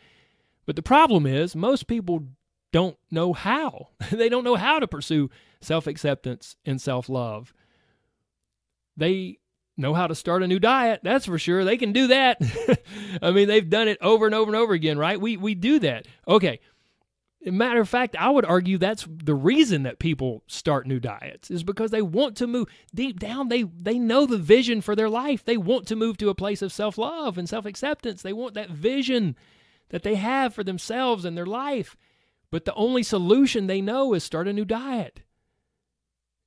But 0.66 0.76
the 0.76 0.82
problem 0.82 1.26
is, 1.26 1.56
most 1.56 1.88
people 1.88 2.28
don't 2.72 2.98
know 3.10 3.34
how. 3.34 3.90
they 4.12 4.30
don't 4.30 4.44
know 4.44 4.56
how 4.56 4.80
to 4.80 4.88
pursue 4.88 5.30
self 5.62 5.88
acceptance 5.88 6.56
and 6.66 6.82
self 6.82 7.10
love. 7.10 7.54
They 8.98 9.40
know 9.78 9.94
how 9.94 10.08
to 10.08 10.16
start 10.16 10.44
a 10.44 10.48
new 10.48 10.60
diet, 10.60 11.02
that's 11.04 11.26
for 11.26 11.40
sure. 11.40 11.66
They 11.66 11.78
can 11.78 11.92
do 11.92 12.08
that. 12.08 12.42
I 13.22 13.32
mean, 13.32 13.48
they've 13.48 13.70
done 13.70 13.88
it 13.88 13.98
over 14.02 14.26
and 14.26 14.36
over 14.36 14.50
and 14.50 14.56
over 14.56 14.74
again, 14.74 14.98
right? 14.98 15.20
We, 15.20 15.38
we 15.38 15.56
do 15.56 15.80
that. 15.80 16.08
Okay. 16.28 16.60
Matter 17.44 17.82
of 17.82 17.90
fact, 17.90 18.16
I 18.20 18.30
would 18.30 18.46
argue 18.46 18.78
that's 18.78 19.08
the 19.10 19.34
reason 19.34 19.82
that 19.84 19.98
people 19.98 20.44
start 20.46 20.86
new 20.86 21.00
diets 21.00 21.50
is 21.50 21.64
because 21.64 21.90
they 21.90 22.04
want 22.04 22.38
to 22.38 22.46
move 22.46 22.68
deep 22.94 23.20
down. 23.20 23.48
They 23.48 23.64
they 23.64 23.98
know 23.98 24.28
the 24.28 24.38
vision 24.38 24.80
for 24.80 24.96
their 24.96 25.10
life. 25.10 25.44
They 25.44 25.58
want 25.58 25.88
to 25.88 25.96
move 25.96 26.18
to 26.18 26.30
a 26.30 26.36
place 26.36 26.62
of 26.62 26.72
self 26.72 27.00
love 27.00 27.40
and 27.40 27.50
self 27.50 27.66
acceptance. 27.66 28.22
They 28.22 28.32
want 28.32 28.54
that 28.54 28.70
vision 28.70 29.36
that 29.90 30.04
they 30.04 30.16
have 30.16 30.54
for 30.54 30.64
themselves 30.64 31.26
and 31.26 31.36
their 31.36 31.48
life. 31.48 31.98
But 32.52 32.66
the 32.66 32.74
only 32.76 33.02
solution 33.04 33.68
they 33.68 33.82
know 33.82 34.14
is 34.14 34.24
start 34.24 34.48
a 34.48 34.54
new 34.54 34.66
diet. 34.66 35.22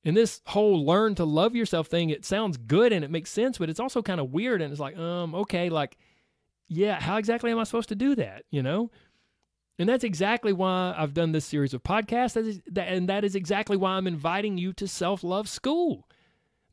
And 0.03 0.15
this 0.15 0.41
whole 0.45 0.85
learn 0.85 1.15
to 1.15 1.25
love 1.25 1.55
yourself 1.55 1.87
thing, 1.87 2.11
it 2.11 2.23
sounds 2.23 2.57
good 2.57 2.93
and 2.93 3.03
it 3.03 3.09
makes 3.09 3.31
sense, 3.31 3.57
but 3.57 3.71
it's 3.71 3.79
also 3.79 4.03
kind 4.03 4.19
of 4.19 4.31
weird. 4.31 4.61
And 4.61 4.71
it's 4.71 4.79
like, 4.79 4.95
um, 4.97 5.33
okay, 5.33 5.69
like, 5.69 5.97
yeah, 6.67 6.99
how 6.99 7.17
exactly 7.17 7.51
am 7.51 7.57
I 7.57 7.63
supposed 7.63 7.89
to 7.89 7.95
do 7.95 8.15
that? 8.15 8.43
You 8.51 8.61
know? 8.61 8.91
And 9.79 9.89
that's 9.89 10.03
exactly 10.03 10.53
why 10.53 10.93
I've 10.95 11.15
done 11.15 11.31
this 11.31 11.45
series 11.45 11.73
of 11.73 11.83
podcasts. 11.83 12.61
and 12.77 13.09
that 13.09 13.25
is 13.25 13.35
exactly 13.35 13.75
why 13.75 13.93
I'm 13.93 14.07
inviting 14.07 14.59
you 14.59 14.73
to 14.73 14.87
Self 14.87 15.23
Love 15.23 15.49
School. 15.49 16.07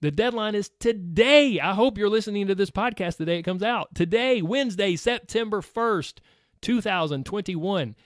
The 0.03 0.11
deadline 0.11 0.55
is 0.55 0.71
today. 0.79 1.59
I 1.59 1.75
hope 1.75 1.97
you're 1.97 2.09
listening 2.09 2.49
to 2.49 2.55
this 2.55 2.71
podcast 2.71 3.17
the 3.17 3.25
day 3.25 3.39
it 3.39 3.45
comes 3.45 3.63
out. 3.63 3.95
Today, 3.95 4.43
Wednesday, 4.43 4.97
September 4.97 5.63
1st, 5.63 6.15
2021, 6.61 7.97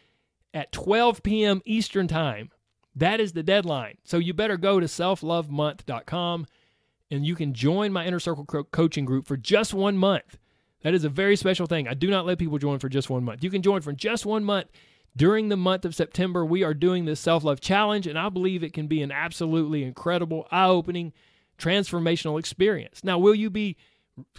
at 0.57 0.73
12 0.73 1.23
p.m. 1.23 1.61
Eastern 1.67 2.09
Time. 2.09 2.51
That 2.95 3.21
is 3.21 3.35
the 3.35 3.43
deadline. 3.43 3.99
So 4.05 4.17
you 4.17 4.33
better 4.33 4.57
go 4.57 4.81
to 4.81 4.87
selflovemonth.com 4.87 6.47
and 7.11 7.27
you 7.27 7.37
can 7.37 7.53
join 7.53 7.93
my 7.93 8.07
Inner 8.07 8.19
Circle 8.19 8.47
co- 8.47 8.65
coaching 8.65 9.05
group 9.05 9.27
for 9.27 9.37
just 9.37 9.75
one 9.75 9.99
month. 9.99 10.39
That 10.83 10.95
is 10.95 11.05
a 11.05 11.11
very 11.11 11.37
special 11.37 11.67
thing. 11.67 11.87
I 11.87 11.95
do 11.95 12.09
not 12.09 12.25
let 12.25 12.39
people 12.39 12.57
join 12.57 12.79
for 12.79 12.89
just 12.89 13.11
one 13.11 13.23
month. 13.23 13.45
You 13.45 13.51
can 13.51 13.61
join 13.61 13.83
for 13.83 13.93
just 13.93 14.25
one 14.25 14.45
month. 14.45 14.69
During 15.15 15.51
the 15.51 15.57
month 15.57 15.85
of 15.85 15.95
September, 15.95 16.45
we 16.45 16.63
are 16.63 16.75
doing 16.75 17.05
this 17.05 17.21
self 17.21 17.45
love 17.45 17.61
challenge, 17.61 18.07
and 18.07 18.19
I 18.19 18.29
believe 18.29 18.63
it 18.63 18.73
can 18.73 18.87
be 18.87 19.03
an 19.03 19.13
absolutely 19.13 19.83
incredible, 19.83 20.47
eye 20.51 20.67
opening, 20.67 21.13
transformational 21.59 22.39
experience. 22.39 23.03
Now, 23.05 23.19
will 23.19 23.35
you 23.35 23.51
be 23.51 23.77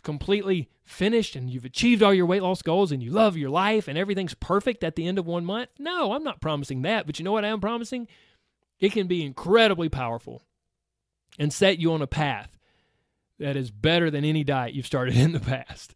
completely 0.03 0.69
finished 0.83 1.35
and 1.35 1.49
you've 1.49 1.65
achieved 1.65 2.01
all 2.01 2.13
your 2.13 2.25
weight 2.25 2.41
loss 2.41 2.61
goals 2.61 2.91
and 2.91 3.03
you 3.03 3.11
love 3.11 3.37
your 3.37 3.49
life 3.49 3.87
and 3.87 3.97
everything's 3.97 4.33
perfect 4.33 4.83
at 4.83 4.95
the 4.95 5.07
end 5.07 5.19
of 5.19 5.25
one 5.25 5.45
month? 5.45 5.69
No, 5.77 6.13
I'm 6.13 6.23
not 6.23 6.41
promising 6.41 6.81
that. 6.83 7.05
But 7.05 7.19
you 7.19 7.25
know 7.25 7.31
what 7.31 7.45
I 7.45 7.49
am 7.49 7.61
promising? 7.61 8.07
It 8.79 8.91
can 8.91 9.07
be 9.07 9.25
incredibly 9.25 9.89
powerful 9.89 10.43
and 11.39 11.51
set 11.51 11.79
you 11.79 11.93
on 11.93 12.01
a 12.01 12.07
path 12.07 12.57
that 13.39 13.55
is 13.55 13.71
better 13.71 14.09
than 14.09 14.25
any 14.25 14.43
diet 14.43 14.73
you've 14.73 14.85
started 14.85 15.15
in 15.17 15.31
the 15.31 15.39
past. 15.39 15.95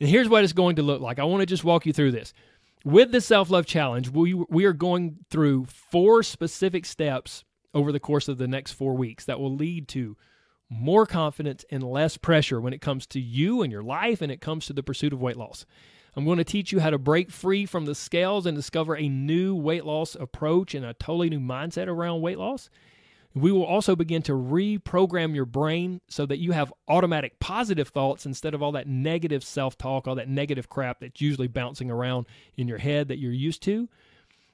And 0.00 0.08
here's 0.08 0.28
what 0.28 0.44
it's 0.44 0.52
going 0.52 0.76
to 0.76 0.82
look 0.82 1.00
like. 1.00 1.18
I 1.18 1.24
want 1.24 1.40
to 1.40 1.46
just 1.46 1.64
walk 1.64 1.86
you 1.86 1.92
through 1.92 2.12
this. 2.12 2.32
With 2.84 3.10
the 3.10 3.20
self 3.20 3.50
love 3.50 3.66
challenge, 3.66 4.08
we, 4.10 4.34
we 4.34 4.64
are 4.64 4.72
going 4.72 5.18
through 5.30 5.66
four 5.66 6.22
specific 6.22 6.86
steps 6.86 7.44
over 7.74 7.92
the 7.92 8.00
course 8.00 8.28
of 8.28 8.38
the 8.38 8.48
next 8.48 8.72
four 8.72 8.96
weeks 8.96 9.24
that 9.24 9.40
will 9.40 9.54
lead 9.54 9.88
to 9.88 10.16
more 10.70 11.06
confidence 11.06 11.64
and 11.70 11.82
less 11.82 12.16
pressure 12.16 12.60
when 12.60 12.72
it 12.72 12.80
comes 12.80 13.06
to 13.06 13.20
you 13.20 13.62
and 13.62 13.72
your 13.72 13.82
life 13.82 14.20
and 14.20 14.30
it 14.30 14.40
comes 14.40 14.66
to 14.66 14.72
the 14.72 14.82
pursuit 14.82 15.12
of 15.12 15.22
weight 15.22 15.36
loss. 15.36 15.64
I'm 16.14 16.24
going 16.24 16.38
to 16.38 16.44
teach 16.44 16.72
you 16.72 16.80
how 16.80 16.90
to 16.90 16.98
break 16.98 17.30
free 17.30 17.64
from 17.64 17.84
the 17.84 17.94
scales 17.94 18.44
and 18.44 18.56
discover 18.56 18.96
a 18.96 19.08
new 19.08 19.54
weight 19.54 19.84
loss 19.84 20.14
approach 20.14 20.74
and 20.74 20.84
a 20.84 20.94
totally 20.94 21.30
new 21.30 21.40
mindset 21.40 21.86
around 21.86 22.22
weight 22.22 22.38
loss. 22.38 22.70
We 23.34 23.52
will 23.52 23.64
also 23.64 23.94
begin 23.94 24.22
to 24.22 24.32
reprogram 24.32 25.34
your 25.34 25.44
brain 25.44 26.00
so 26.08 26.26
that 26.26 26.38
you 26.38 26.52
have 26.52 26.72
automatic 26.88 27.38
positive 27.38 27.88
thoughts 27.88 28.26
instead 28.26 28.54
of 28.54 28.62
all 28.62 28.72
that 28.72 28.88
negative 28.88 29.44
self 29.44 29.78
talk, 29.78 30.08
all 30.08 30.16
that 30.16 30.28
negative 30.28 30.68
crap 30.68 31.00
that's 31.00 31.20
usually 31.20 31.46
bouncing 31.46 31.90
around 31.90 32.26
in 32.56 32.66
your 32.66 32.78
head 32.78 33.08
that 33.08 33.18
you're 33.18 33.32
used 33.32 33.62
to. 33.64 33.88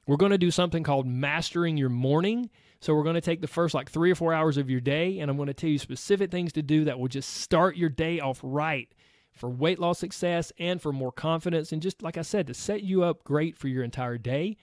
We're 0.07 0.17
going 0.17 0.33
to 0.33 0.39
do 0.39 0.51
something 0.51 0.83
called 0.83 1.07
mastering 1.07 1.77
your 1.77 1.89
morning. 1.89 2.51
So, 2.85 2.95
we're 2.95 3.03
going 3.03 3.15
to 3.15 3.23
take 3.23 3.41
the 3.41 3.47
first 3.47 3.73
like 3.73 3.91
three 3.91 4.11
or 4.11 4.15
four 4.15 4.35
hours 4.35 4.59
of 4.59 4.69
your 4.69 4.79
day, 4.79 5.19
and 5.19 5.31
I'm 5.31 5.39
going 5.39 5.47
to 5.47 5.55
tell 5.55 5.71
you 5.71 5.79
specific 5.79 6.31
things 6.31 6.53
to 6.53 6.61
do 6.61 6.85
that 6.85 6.99
will 6.99 7.09
just 7.09 7.31
start 7.31 7.79
your 7.79 7.89
day 7.89 8.21
off 8.21 8.41
right 8.43 8.95
for 9.33 9.49
weight 9.49 9.79
loss 9.79 9.99
success 9.99 10.53
and 10.59 10.83
for 10.83 10.93
more 10.93 11.11
confidence. 11.11 11.73
And 11.73 11.81
just 11.81 12.03
like 12.03 12.19
I 12.19 12.21
said, 12.21 12.47
to 12.47 12.53
set 12.53 12.83
you 12.83 13.03
up 13.03 13.25
great 13.25 13.57
for 13.57 13.69
your 13.69 13.85
entire 13.85 14.19
day. 14.19 14.59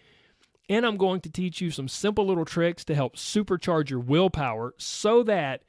And 0.69 0.85
I'm 0.85 0.97
going 0.97 1.21
to 1.21 1.31
teach 1.31 1.61
you 1.61 1.71
some 1.71 1.87
simple 1.87 2.27
little 2.27 2.45
tricks 2.45 2.85
to 2.85 2.93
help 2.93 3.15
supercharge 3.15 3.89
your 3.89 3.99
willpower 3.99 4.75
so 4.77 5.23
that 5.23 5.63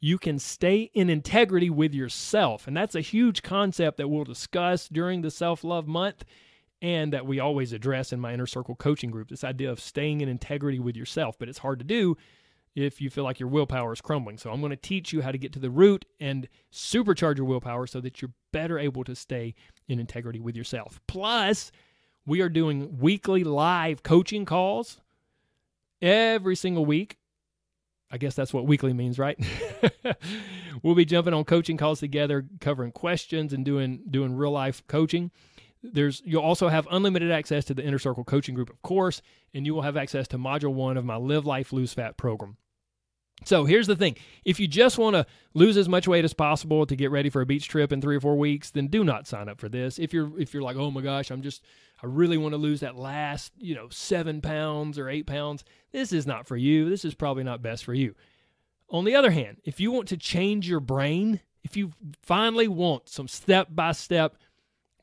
you 0.00 0.16
can 0.16 0.38
stay 0.38 0.90
in 0.94 1.10
integrity 1.10 1.68
with 1.68 1.92
yourself. 1.92 2.66
And 2.66 2.74
that's 2.74 2.94
a 2.94 3.02
huge 3.02 3.42
concept 3.42 3.98
that 3.98 4.08
we'll 4.08 4.24
discuss 4.24 4.88
during 4.88 5.20
the 5.20 5.30
self 5.30 5.62
love 5.62 5.86
month 5.86 6.24
and 6.80 7.12
that 7.12 7.26
we 7.26 7.40
always 7.40 7.72
address 7.72 8.12
in 8.12 8.20
my 8.20 8.32
inner 8.32 8.46
circle 8.46 8.74
coaching 8.74 9.10
group 9.10 9.28
this 9.28 9.44
idea 9.44 9.70
of 9.70 9.80
staying 9.80 10.20
in 10.20 10.28
integrity 10.28 10.78
with 10.78 10.96
yourself. 10.96 11.36
But 11.38 11.48
it's 11.48 11.58
hard 11.58 11.78
to 11.80 11.84
do 11.84 12.16
if 12.74 13.00
you 13.00 13.10
feel 13.10 13.24
like 13.24 13.40
your 13.40 13.48
willpower 13.48 13.92
is 13.92 14.00
crumbling. 14.00 14.38
So 14.38 14.50
I'm 14.50 14.60
going 14.60 14.70
to 14.70 14.76
teach 14.76 15.12
you 15.12 15.22
how 15.22 15.32
to 15.32 15.38
get 15.38 15.52
to 15.54 15.58
the 15.58 15.70
root 15.70 16.04
and 16.20 16.48
supercharge 16.72 17.36
your 17.36 17.46
willpower 17.46 17.86
so 17.86 18.00
that 18.00 18.22
you're 18.22 18.32
better 18.52 18.78
able 18.78 19.04
to 19.04 19.16
stay 19.16 19.54
in 19.88 19.98
integrity 19.98 20.38
with 20.38 20.56
yourself. 20.56 21.00
Plus, 21.08 21.72
we 22.24 22.40
are 22.40 22.48
doing 22.48 22.98
weekly 22.98 23.42
live 23.42 24.02
coaching 24.02 24.44
calls 24.44 25.00
every 26.00 26.54
single 26.54 26.84
week. 26.84 27.16
I 28.10 28.18
guess 28.18 28.34
that's 28.34 28.54
what 28.54 28.66
weekly 28.66 28.92
means, 28.92 29.18
right? 29.18 29.38
we'll 30.82 30.94
be 30.94 31.04
jumping 31.04 31.34
on 31.34 31.44
coaching 31.44 31.76
calls 31.76 32.00
together, 32.00 32.46
covering 32.60 32.92
questions 32.92 33.52
and 33.52 33.64
doing 33.64 34.00
doing 34.10 34.34
real 34.34 34.52
life 34.52 34.82
coaching. 34.86 35.30
There's 35.82 36.22
you'll 36.24 36.42
also 36.42 36.68
have 36.68 36.88
unlimited 36.90 37.30
access 37.30 37.64
to 37.66 37.74
the 37.74 37.84
Inner 37.84 37.98
Circle 37.98 38.24
coaching 38.24 38.54
group, 38.54 38.70
of 38.70 38.82
course, 38.82 39.22
and 39.54 39.64
you 39.64 39.74
will 39.74 39.82
have 39.82 39.96
access 39.96 40.26
to 40.28 40.38
module 40.38 40.72
1 40.72 40.96
of 40.96 41.04
my 41.04 41.16
Live 41.16 41.46
Life 41.46 41.72
Lose 41.72 41.94
Fat 41.94 42.16
program. 42.16 42.56
So 43.44 43.64
here's 43.64 43.86
the 43.86 43.96
thing 43.96 44.16
if 44.44 44.58
you 44.58 44.66
just 44.66 44.98
want 44.98 45.14
to 45.14 45.26
lose 45.54 45.76
as 45.76 45.88
much 45.88 46.08
weight 46.08 46.24
as 46.24 46.34
possible 46.34 46.86
to 46.86 46.96
get 46.96 47.10
ready 47.10 47.30
for 47.30 47.40
a 47.40 47.46
beach 47.46 47.68
trip 47.68 47.92
in 47.92 48.00
three 48.00 48.16
or 48.16 48.20
four 48.20 48.36
weeks, 48.36 48.70
then 48.70 48.88
do 48.88 49.04
not 49.04 49.26
sign 49.26 49.48
up 49.48 49.60
for 49.60 49.68
this. 49.68 49.98
If 49.98 50.12
you're 50.12 50.38
if 50.40 50.52
you're 50.52 50.62
like, 50.62 50.76
oh 50.76 50.90
my 50.90 51.00
gosh, 51.00 51.30
I'm 51.30 51.42
just 51.42 51.62
I 52.02 52.06
really 52.06 52.36
want 52.36 52.52
to 52.52 52.58
lose 52.58 52.80
that 52.80 52.96
last, 52.96 53.52
you 53.58 53.74
know, 53.74 53.88
seven 53.90 54.40
pounds 54.40 54.98
or 54.98 55.08
eight 55.08 55.26
pounds, 55.26 55.64
this 55.92 56.12
is 56.12 56.26
not 56.26 56.46
for 56.46 56.56
you. 56.56 56.88
This 56.88 57.04
is 57.04 57.14
probably 57.14 57.44
not 57.44 57.62
best 57.62 57.84
for 57.84 57.94
you. 57.94 58.14
On 58.90 59.04
the 59.04 59.14
other 59.14 59.30
hand, 59.30 59.58
if 59.64 59.80
you 59.80 59.92
want 59.92 60.08
to 60.08 60.16
change 60.16 60.68
your 60.68 60.80
brain, 60.80 61.40
if 61.62 61.76
you 61.76 61.92
finally 62.22 62.68
want 62.68 63.08
some 63.08 63.28
step 63.28 63.68
by 63.70 63.92
step 63.92 64.36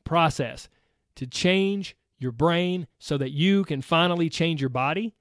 process 0.06 0.70
to 1.16 1.26
change 1.26 1.96
your 2.18 2.32
brain 2.32 2.86
so 2.98 3.18
that 3.18 3.32
you 3.32 3.64
can 3.64 3.82
finally 3.82 4.30
change 4.30 4.60
your 4.60 4.70
body, 4.70 5.14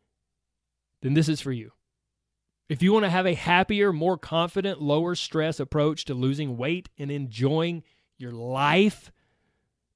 then 1.02 1.14
this 1.14 1.28
is 1.28 1.42
for 1.42 1.52
you. 1.52 1.72
If 2.70 2.82
you 2.82 2.94
want 2.94 3.04
to 3.06 3.12
have 3.12 3.28
a 3.28 3.36
happier, 3.36 3.94
more 3.94 4.18
confident, 4.18 4.82
lower 4.82 5.14
stress 5.14 5.60
approach 5.60 6.06
to 6.06 6.14
losing 6.14 6.58
weight 6.58 6.90
and 6.98 7.12
enjoying 7.12 7.84
your 8.18 8.32
life 8.32 9.12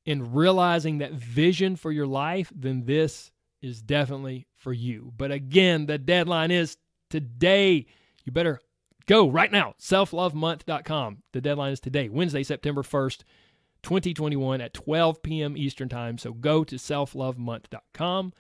and 0.06 0.36
realizing 0.36 1.00
that 1.00 1.14
vision 1.14 1.76
for 1.76 1.92
your 1.92 2.06
life, 2.06 2.52
then 2.56 2.86
this 2.86 3.32
is 3.62 3.82
definitely 3.82 4.48
for 4.56 4.72
you. 4.72 5.12
But 5.18 5.32
again, 5.32 5.88
the 5.88 5.98
deadline 5.98 6.52
is 6.52 6.78
today. 7.10 7.88
You 8.24 8.32
better 8.32 8.60
go 9.08 9.30
right 9.30 9.52
now. 9.52 9.74
Selflovemonth.com. 9.80 11.24
The 11.34 11.42
deadline 11.42 11.72
is 11.74 11.80
today, 11.80 12.10
Wednesday, 12.10 12.44
September 12.44 12.84
1st, 12.84 13.24
2021 13.84 14.62
at 14.62 14.74
12 14.74 15.22
p.m. 15.24 15.58
Eastern 15.58 15.90
Time. 15.90 16.18
So 16.18 16.34
go 16.34 16.64
to 16.64 16.76
selflovemonth.com 16.76 18.34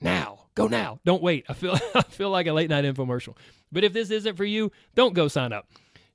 now. 0.00 0.46
Go 0.54 0.66
now. 0.66 1.00
Don't 1.04 1.22
wait. 1.22 1.44
I 1.48 1.52
feel 1.52 1.78
I 1.94 2.02
feel 2.02 2.30
like 2.30 2.46
a 2.46 2.52
late 2.52 2.70
night 2.70 2.84
infomercial. 2.84 3.36
But 3.72 3.84
if 3.84 3.92
this 3.92 4.10
isn't 4.10 4.36
for 4.36 4.44
you, 4.44 4.72
don't 4.94 5.14
go 5.14 5.28
sign 5.28 5.52
up. 5.52 5.68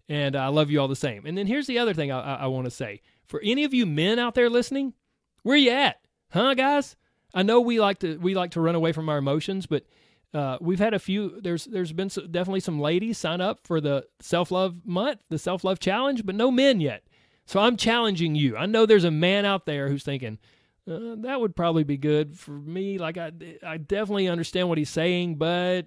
And 0.08 0.36
I 0.36 0.48
love 0.48 0.70
you 0.70 0.80
all 0.80 0.88
the 0.88 0.96
same. 0.96 1.26
And 1.26 1.38
then 1.38 1.48
here's 1.48 1.68
the 1.68 1.80
other 1.80 1.94
thing 1.94 2.12
I, 2.12 2.20
I, 2.20 2.36
I 2.42 2.48
want 2.48 2.66
to 2.66 2.72
say. 2.72 3.02
For 3.26 3.42
any 3.44 3.64
of 3.64 3.74
you 3.74 3.86
men 3.86 4.20
out 4.20 4.36
there 4.36 4.50
listening, 4.50 4.94
where 5.42 5.58
you 5.58 5.72
at? 5.72 6.00
Huh, 6.30 6.54
guys? 6.54 6.96
I 7.34 7.44
know 7.44 7.60
we 7.62 7.80
like 7.80 8.00
to 8.00 8.18
we 8.18 8.36
like 8.36 8.52
to 8.52 8.62
run 8.62 8.76
away 8.76 8.92
from 8.92 9.10
our 9.10 9.18
emotions, 9.18 9.66
but 9.66 9.86
uh, 10.34 10.58
we've 10.62 10.80
had 10.80 10.94
a 10.94 11.00
few. 11.00 11.40
There's 11.42 11.66
there's 11.66 11.94
been 11.94 12.10
so, 12.10 12.28
definitely 12.28 12.60
some 12.60 12.80
ladies 12.80 13.18
sign 13.18 13.42
up 13.42 13.60
for 13.66 13.82
the 13.82 14.06
self 14.20 14.52
love 14.52 14.86
month, 14.86 15.22
the 15.30 15.40
self 15.40 15.64
love 15.64 15.80
challenge, 15.80 16.26
but 16.26 16.36
no 16.36 16.52
men 16.52 16.82
yet. 16.82 17.04
So 17.46 17.60
I'm 17.60 17.78
challenging 17.78 18.36
you. 18.36 18.58
I 18.58 18.66
know 18.66 18.86
there's 18.86 19.04
a 19.04 19.12
man 19.12 19.46
out 19.46 19.66
there 19.66 19.88
who's 19.88 20.04
thinking, 20.04 20.40
uh, 20.90 21.16
that 21.18 21.40
would 21.40 21.56
probably 21.56 21.84
be 21.84 21.98
good 21.98 22.38
for 22.38 22.52
me. 22.52 22.98
Like 22.98 23.18
I, 23.18 23.32
I 23.66 23.78
definitely 23.78 24.28
understand 24.28 24.70
what 24.70 24.78
he's 24.78 24.90
saying, 24.90 25.36
but 25.36 25.86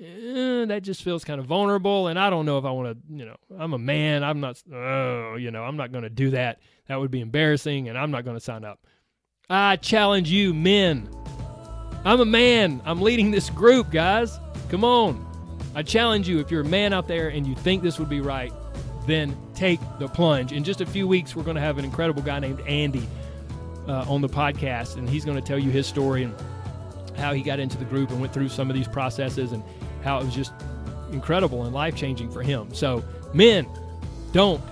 eh, 0.00 0.64
that 0.66 0.80
just 0.82 1.02
feels 1.02 1.24
kind 1.24 1.40
of 1.40 1.46
vulnerable, 1.46 2.08
and 2.08 2.18
I 2.18 2.30
don't 2.30 2.46
know 2.46 2.58
if 2.58 2.64
I 2.64 2.70
want 2.70 2.96
to. 2.96 3.14
You 3.14 3.26
know, 3.26 3.36
I'm 3.58 3.74
a 3.74 3.78
man. 3.78 4.24
I'm 4.24 4.40
not. 4.40 4.62
Oh, 4.72 5.36
you 5.36 5.50
know, 5.50 5.64
I'm 5.64 5.76
not 5.76 5.92
going 5.92 6.04
to 6.04 6.10
do 6.10 6.30
that. 6.30 6.60
That 6.88 6.98
would 6.98 7.10
be 7.10 7.20
embarrassing, 7.20 7.88
and 7.88 7.98
I'm 7.98 8.10
not 8.10 8.24
going 8.24 8.36
to 8.36 8.42
sign 8.42 8.64
up. 8.64 8.86
I 9.50 9.76
challenge 9.76 10.30
you, 10.30 10.54
men. 10.54 11.08
I'm 12.04 12.20
a 12.20 12.24
man. 12.24 12.80
I'm 12.86 13.02
leading 13.02 13.30
this 13.30 13.50
group, 13.50 13.90
guys. 13.90 14.38
Come 14.70 14.84
on. 14.84 15.26
I 15.74 15.82
challenge 15.82 16.28
you 16.28 16.40
if 16.40 16.50
you're 16.50 16.62
a 16.62 16.64
man 16.64 16.92
out 16.92 17.06
there 17.06 17.28
and 17.28 17.46
you 17.46 17.54
think 17.54 17.82
this 17.82 17.98
would 17.98 18.08
be 18.08 18.20
right, 18.20 18.52
then 19.06 19.36
take 19.60 19.80
the 19.98 20.08
plunge. 20.08 20.52
In 20.52 20.64
just 20.64 20.80
a 20.80 20.86
few 20.86 21.06
weeks, 21.06 21.36
we're 21.36 21.42
going 21.42 21.54
to 21.54 21.60
have 21.60 21.76
an 21.76 21.84
incredible 21.84 22.22
guy 22.22 22.38
named 22.38 22.62
Andy 22.62 23.06
uh, 23.86 24.06
on 24.08 24.22
the 24.22 24.28
podcast, 24.28 24.96
and 24.96 25.06
he's 25.06 25.22
going 25.22 25.36
to 25.36 25.46
tell 25.46 25.58
you 25.58 25.70
his 25.70 25.86
story 25.86 26.22
and 26.22 26.34
how 27.18 27.34
he 27.34 27.42
got 27.42 27.60
into 27.60 27.76
the 27.76 27.84
group 27.84 28.10
and 28.10 28.22
went 28.22 28.32
through 28.32 28.48
some 28.48 28.70
of 28.70 28.74
these 28.74 28.88
processes 28.88 29.52
and 29.52 29.62
how 30.02 30.18
it 30.18 30.24
was 30.24 30.34
just 30.34 30.54
incredible 31.12 31.64
and 31.64 31.74
life 31.74 31.94
changing 31.94 32.30
for 32.30 32.42
him. 32.42 32.72
So, 32.72 33.04
men, 33.34 33.68
don't 34.32 34.62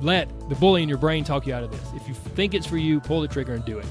let 0.00 0.28
the 0.48 0.56
bully 0.56 0.82
in 0.82 0.88
your 0.88 0.98
brain 0.98 1.22
talk 1.22 1.46
you 1.46 1.54
out 1.54 1.62
of 1.62 1.70
this. 1.70 1.92
If 1.94 2.08
you 2.08 2.14
think 2.14 2.54
it's 2.54 2.66
for 2.66 2.78
you, 2.78 2.98
pull 2.98 3.20
the 3.20 3.28
trigger 3.28 3.54
and 3.54 3.64
do 3.64 3.78
it. 3.78 3.86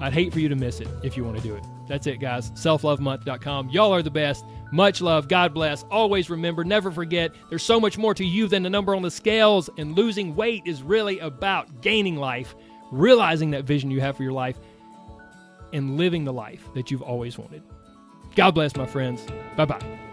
I'd 0.00 0.14
hate 0.14 0.32
for 0.32 0.40
you 0.40 0.48
to 0.48 0.56
miss 0.56 0.80
it 0.80 0.88
if 1.04 1.16
you 1.16 1.22
want 1.22 1.36
to 1.36 1.42
do 1.44 1.54
it. 1.54 1.62
That's 1.88 2.06
it, 2.06 2.18
guys. 2.18 2.50
Selflovemonth.com. 2.52 3.70
Y'all 3.70 3.94
are 3.94 4.02
the 4.02 4.10
best. 4.10 4.44
Much 4.72 5.00
love. 5.00 5.28
God 5.28 5.54
bless. 5.54 5.84
Always 5.84 6.28
remember, 6.28 6.64
never 6.64 6.90
forget, 6.90 7.32
there's 7.48 7.62
so 7.62 7.78
much 7.78 7.96
more 7.96 8.14
to 8.14 8.24
you 8.24 8.48
than 8.48 8.62
the 8.62 8.70
number 8.70 8.94
on 8.94 9.02
the 9.02 9.10
scales, 9.10 9.70
and 9.78 9.96
losing 9.96 10.34
weight 10.34 10.62
is 10.66 10.82
really 10.82 11.18
about 11.20 11.82
gaining 11.82 12.16
life, 12.16 12.54
realizing 12.90 13.50
that 13.52 13.64
vision 13.64 13.90
you 13.90 14.00
have 14.00 14.16
for 14.16 14.22
your 14.22 14.32
life, 14.32 14.58
and 15.72 15.96
living 15.96 16.24
the 16.24 16.32
life 16.32 16.68
that 16.74 16.90
you've 16.90 17.02
always 17.02 17.38
wanted. 17.38 17.62
God 18.34 18.52
bless, 18.52 18.76
my 18.76 18.86
friends. 18.86 19.26
Bye 19.56 19.64
bye. 19.64 20.05